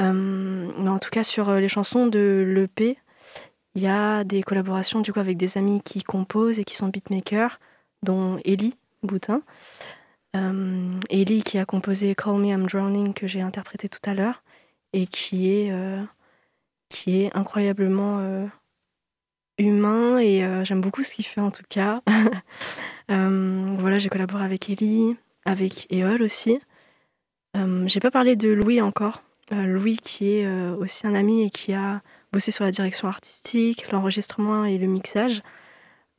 Euh, 0.01 0.71
mais 0.79 0.89
en 0.89 0.99
tout 0.99 1.11
cas, 1.11 1.25
sur 1.25 1.49
euh, 1.49 1.61
les 1.61 1.69
chansons 1.69 2.07
de 2.07 2.45
l'EP, 2.47 2.99
il 3.75 3.83
y 3.83 3.87
a 3.87 4.25
des 4.25 4.43
collaborations 4.43 5.01
du 5.01 5.13
coup 5.13 5.21
avec 5.21 5.37
des 5.37 5.57
amis 5.59 5.81
qui 5.83 6.03
composent 6.03 6.59
et 6.59 6.65
qui 6.65 6.75
sont 6.75 6.89
beatmakers, 6.89 7.59
dont 8.03 8.39
Ellie 8.45 8.77
Boutin. 9.03 9.43
Euh, 10.35 10.99
Ellie 11.11 11.43
qui 11.43 11.59
a 11.59 11.65
composé 11.65 12.15
Call 12.15 12.39
Me 12.39 12.47
I'm 12.47 12.67
Drowning 12.67 13.13
que 13.13 13.27
j'ai 13.27 13.43
interprété 13.43 13.89
tout 13.89 14.01
à 14.05 14.15
l'heure 14.15 14.43
et 14.95 15.07
qui 15.07 15.51
est, 15.51 15.73
euh, 15.73 16.03
qui 16.89 17.23
est 17.23 17.37
incroyablement 17.37 18.49
humain 19.59 20.19
et 20.19 20.65
j'aime 20.65 20.81
beaucoup 20.81 21.03
ce 21.05 21.13
qu'il 21.13 21.27
fait 21.27 21.41
en 21.41 21.51
tout 21.51 21.65
cas. 21.69 22.03
Voilà, 23.09 23.99
j'ai 23.99 24.09
collaboré 24.09 24.45
avec 24.45 24.71
Ellie, 24.71 25.17
avec 25.45 25.87
Eol 25.93 26.23
aussi. 26.23 26.59
J'ai 27.55 28.01
pas 28.01 28.11
parlé 28.11 28.37
de 28.37 28.49
Louis 28.49 28.81
encore. 28.81 29.23
Euh, 29.51 29.65
Louis 29.65 29.97
qui 29.97 30.37
est 30.37 30.47
euh, 30.47 30.77
aussi 30.77 31.07
un 31.07 31.15
ami 31.15 31.43
et 31.43 31.51
qui 31.51 31.73
a 31.73 32.01
bossé 32.33 32.51
sur 32.51 32.65
la 32.65 32.71
direction 32.71 33.09
artistique, 33.09 33.91
l'enregistrement 33.91 34.65
et 34.65 34.79
le 34.79 34.87
mixage. 34.87 35.43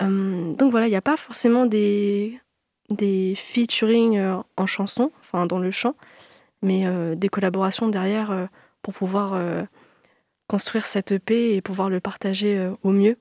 Euh, 0.01 0.53
donc 0.53 0.71
voilà, 0.71 0.87
il 0.87 0.91
n'y 0.91 0.95
a 0.95 1.01
pas 1.01 1.17
forcément 1.17 1.65
des, 1.65 2.39
des 2.89 3.35
featuring 3.35 4.19
en 4.57 4.65
chanson, 4.65 5.11
enfin 5.21 5.45
dans 5.45 5.59
le 5.59 5.71
chant, 5.71 5.95
mais 6.61 6.85
des 7.15 7.29
collaborations 7.29 7.87
derrière 7.87 8.49
pour 8.81 8.93
pouvoir 8.93 9.65
construire 10.47 10.85
cette 10.85 11.11
EP 11.11 11.55
et 11.55 11.61
pouvoir 11.61 11.89
le 11.89 11.99
partager 11.99 12.71
au 12.83 12.91
mieux. 12.91 13.17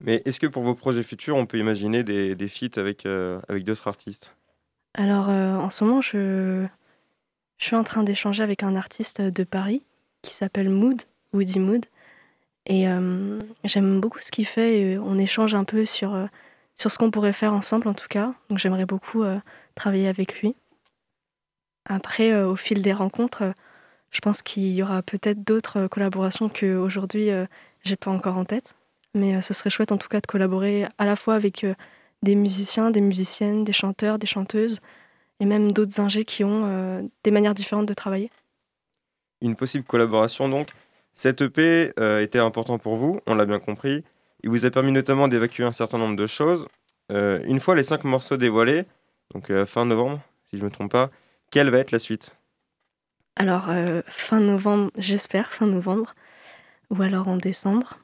Mais 0.00 0.22
est-ce 0.24 0.38
que 0.38 0.46
pour 0.46 0.62
vos 0.62 0.74
projets 0.74 1.02
futurs, 1.02 1.36
on 1.36 1.46
peut 1.46 1.58
imaginer 1.58 2.04
des, 2.04 2.34
des 2.34 2.48
feats 2.48 2.78
avec, 2.78 3.04
euh, 3.04 3.40
avec 3.48 3.64
d'autres 3.64 3.88
artistes? 3.88 4.34
Alors 4.94 5.28
euh, 5.28 5.56
en 5.56 5.70
ce 5.70 5.84
moment, 5.84 6.00
je, 6.00 6.66
je 7.58 7.66
suis 7.66 7.76
en 7.76 7.84
train 7.84 8.02
d'échanger 8.02 8.42
avec 8.42 8.62
un 8.62 8.76
artiste 8.76 9.20
de 9.20 9.44
Paris 9.44 9.82
qui 10.22 10.34
s'appelle 10.34 10.70
Mood, 10.70 11.02
Woody 11.32 11.58
Mood. 11.58 11.86
Et 12.66 12.88
euh, 12.88 13.38
j'aime 13.64 14.00
beaucoup 14.00 14.18
ce 14.20 14.30
qu'il 14.30 14.46
fait 14.46 14.80
et 14.80 14.98
on 14.98 15.18
échange 15.18 15.54
un 15.54 15.64
peu 15.64 15.86
sur, 15.86 16.14
euh, 16.14 16.26
sur 16.74 16.92
ce 16.92 16.98
qu'on 16.98 17.10
pourrait 17.10 17.32
faire 17.32 17.52
ensemble 17.52 17.88
en 17.88 17.94
tout 17.94 18.08
cas. 18.08 18.34
Donc 18.48 18.58
j'aimerais 18.58 18.84
beaucoup 18.84 19.22
euh, 19.22 19.38
travailler 19.74 20.08
avec 20.08 20.40
lui. 20.40 20.54
Après, 21.86 22.32
euh, 22.32 22.46
au 22.46 22.56
fil 22.56 22.82
des 22.82 22.92
rencontres, 22.92 23.42
euh, 23.42 23.52
je 24.10 24.20
pense 24.20 24.42
qu'il 24.42 24.72
y 24.72 24.82
aura 24.82 25.02
peut-être 25.02 25.42
d'autres 25.42 25.80
euh, 25.80 25.88
collaborations 25.88 26.48
qu'aujourd'hui 26.48 27.30
euh, 27.30 27.46
j'ai 27.82 27.96
pas 27.96 28.10
encore 28.10 28.36
en 28.36 28.44
tête. 28.44 28.74
Mais 29.14 29.36
euh, 29.36 29.42
ce 29.42 29.54
serait 29.54 29.70
chouette 29.70 29.92
en 29.92 29.98
tout 29.98 30.08
cas 30.08 30.20
de 30.20 30.26
collaborer 30.26 30.86
à 30.98 31.06
la 31.06 31.16
fois 31.16 31.34
avec 31.34 31.64
euh, 31.64 31.74
des 32.22 32.34
musiciens, 32.34 32.90
des 32.90 33.00
musiciennes, 33.00 33.64
des 33.64 33.72
chanteurs, 33.72 34.18
des 34.18 34.26
chanteuses 34.26 34.80
et 35.40 35.46
même 35.46 35.72
d'autres 35.72 36.00
ingés 36.00 36.24
qui 36.24 36.44
ont 36.44 36.64
euh, 36.66 37.02
des 37.24 37.30
manières 37.30 37.54
différentes 37.54 37.86
de 37.86 37.94
travailler. 37.94 38.30
Une 39.40 39.56
possible 39.56 39.84
collaboration 39.84 40.48
donc 40.48 40.70
Cette 41.14 41.40
EP 41.40 41.92
euh, 41.98 42.22
était 42.22 42.38
important 42.38 42.78
pour 42.78 42.96
vous, 42.96 43.20
on 43.26 43.34
l'a 43.34 43.46
bien 43.46 43.60
compris. 43.60 44.04
Il 44.42 44.50
vous 44.50 44.66
a 44.66 44.70
permis 44.70 44.92
notamment 44.92 45.28
d'évacuer 45.28 45.64
un 45.64 45.72
certain 45.72 45.98
nombre 45.98 46.16
de 46.16 46.26
choses. 46.26 46.66
Euh, 47.10 47.40
une 47.44 47.60
fois 47.60 47.74
les 47.74 47.84
cinq 47.84 48.04
morceaux 48.04 48.36
dévoilés, 48.36 48.84
donc 49.32 49.52
fin 49.64 49.84
novembre, 49.84 50.20
si 50.50 50.56
je 50.56 50.62
ne 50.62 50.66
me 50.66 50.70
trompe 50.70 50.92
pas, 50.92 51.10
quelle 51.50 51.70
va 51.70 51.78
être 51.78 51.92
la 51.92 51.98
suite? 51.98 52.34
Alors, 53.36 53.70
euh, 53.70 54.02
fin 54.08 54.40
novembre, 54.40 54.90
j'espère, 54.96 55.52
fin 55.52 55.66
novembre, 55.66 56.14
ou 56.90 57.00
alors 57.02 57.28
en 57.28 57.36
décembre. 57.36 57.98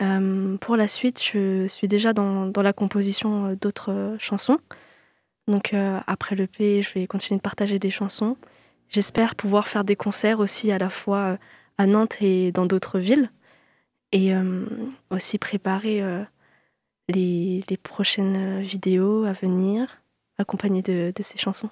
Euh, 0.00 0.56
pour 0.56 0.76
la 0.76 0.88
suite, 0.88 1.22
je 1.22 1.68
suis 1.68 1.86
déjà 1.86 2.12
dans, 2.12 2.46
dans 2.46 2.62
la 2.62 2.72
composition 2.72 3.54
d'autres 3.54 4.16
chansons. 4.18 4.58
Donc, 5.50 5.74
euh, 5.74 5.98
après 6.06 6.36
l'EP, 6.36 6.82
je 6.82 6.94
vais 6.94 7.06
continuer 7.08 7.38
de 7.38 7.42
partager 7.42 7.78
des 7.80 7.90
chansons. 7.90 8.36
J'espère 8.88 9.34
pouvoir 9.34 9.68
faire 9.68 9.84
des 9.84 9.96
concerts 9.96 10.38
aussi 10.38 10.70
à 10.70 10.78
la 10.78 10.90
fois 10.90 11.18
euh, 11.18 11.36
à 11.78 11.86
Nantes 11.86 12.20
et 12.20 12.52
dans 12.52 12.66
d'autres 12.66 13.00
villes. 13.00 13.30
Et 14.12 14.34
euh, 14.34 14.64
aussi 15.10 15.38
préparer 15.38 16.02
euh, 16.02 16.22
les, 17.08 17.64
prochaines 17.82 18.60
vidéos 18.60 19.24
à 19.24 19.32
venir, 19.32 20.02
accompagnées 20.38 20.82
de 20.82 21.12
ces 21.22 21.38
chansons. 21.38 21.70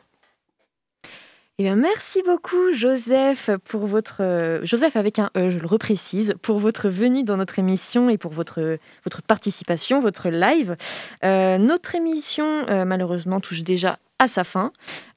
Eh 1.60 1.64
bien, 1.64 1.74
merci 1.74 2.22
beaucoup, 2.22 2.70
Joseph, 2.72 3.50
pour 3.64 3.86
votre. 3.86 4.18
euh, 4.20 4.60
Joseph 4.62 4.94
avec 4.94 5.18
un 5.18 5.28
E, 5.36 5.50
je 5.50 5.58
le 5.58 5.66
reprécise, 5.66 6.34
pour 6.40 6.60
votre 6.60 6.88
venue 6.88 7.24
dans 7.24 7.36
notre 7.36 7.58
émission 7.58 8.08
et 8.08 8.16
pour 8.16 8.30
votre, 8.30 8.78
votre 9.04 9.22
participation, 9.22 10.00
votre 10.00 10.28
live. 10.28 10.76
Euh, 11.24 11.58
notre 11.58 11.96
émission, 11.96 12.64
euh, 12.68 12.84
malheureusement, 12.84 13.40
touche 13.40 13.64
déjà 13.64 13.98
à 14.18 14.28
sa 14.28 14.44
fin. 14.44 14.72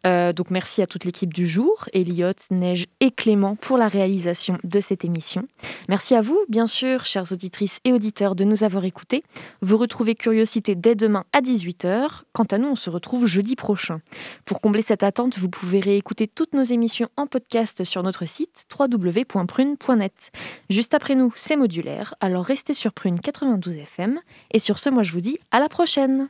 Euh, 0.06 0.34
donc, 0.34 0.50
merci 0.50 0.82
à 0.82 0.88
toute 0.88 1.06
l'équipe 1.06 1.34
du 1.34 1.48
jour, 1.48 1.88
Elliot, 1.94 2.34
Neige 2.50 2.88
et 3.00 3.12
Clément, 3.12 3.56
pour 3.56 3.78
la 3.78 3.88
réalisation 3.88 4.58
de 4.64 4.80
cette 4.80 5.06
émission. 5.06 5.48
Merci 5.90 6.16
à 6.16 6.22
vous, 6.22 6.40
bien 6.50 6.68
sûr, 6.68 7.06
chères 7.06 7.32
auditrices 7.32 7.80
et 7.84 7.94
auditeurs, 7.94 8.36
de 8.36 8.44
nous 8.44 8.64
avoir 8.64 8.86
écoutés. 8.86 9.24
Vous 9.62 9.78
retrouvez 9.78 10.16
Curiosité 10.16 10.76
dès 10.76 10.96
demain 10.96 11.26
à 11.34 11.42
18h. 11.42 12.22
Quant 12.34 12.46
à 12.46 12.58
nous, 12.58 12.70
on 12.70 12.76
se 12.76 12.90
retrouve 12.90 13.28
jeudi 13.28 13.56
prochain. 13.56 14.02
Pour 14.46 14.62
combler 14.62 14.82
cette 14.82 15.04
attente, 15.04 15.38
vous 15.38 15.50
pouvez 15.50 15.80
réécouter 15.80 16.28
toutes 16.28 16.54
nos 16.54 16.64
émissions 16.64 17.10
en 17.18 17.28
podcast 17.28 17.84
sur 17.84 18.04
notre 18.04 18.28
site 18.28 18.66
www.prune.net. 18.78 20.32
Juste 20.70 20.94
après 20.94 21.16
nous, 21.16 21.34
c'est 21.36 21.56
modulaire, 21.56 22.16
alors 22.20 22.46
restez 22.46 22.74
sur 22.74 22.94
Prune 22.94 23.20
92 23.20 23.76
FM. 23.76 24.20
Et 24.52 24.60
sur 24.60 24.80
ce, 24.80 24.90
moi 24.90 25.04
je 25.04 25.12
vous 25.12 25.22
dis 25.22 25.40
à 25.52 25.60
la 25.60 25.70
prochaine 25.70 26.30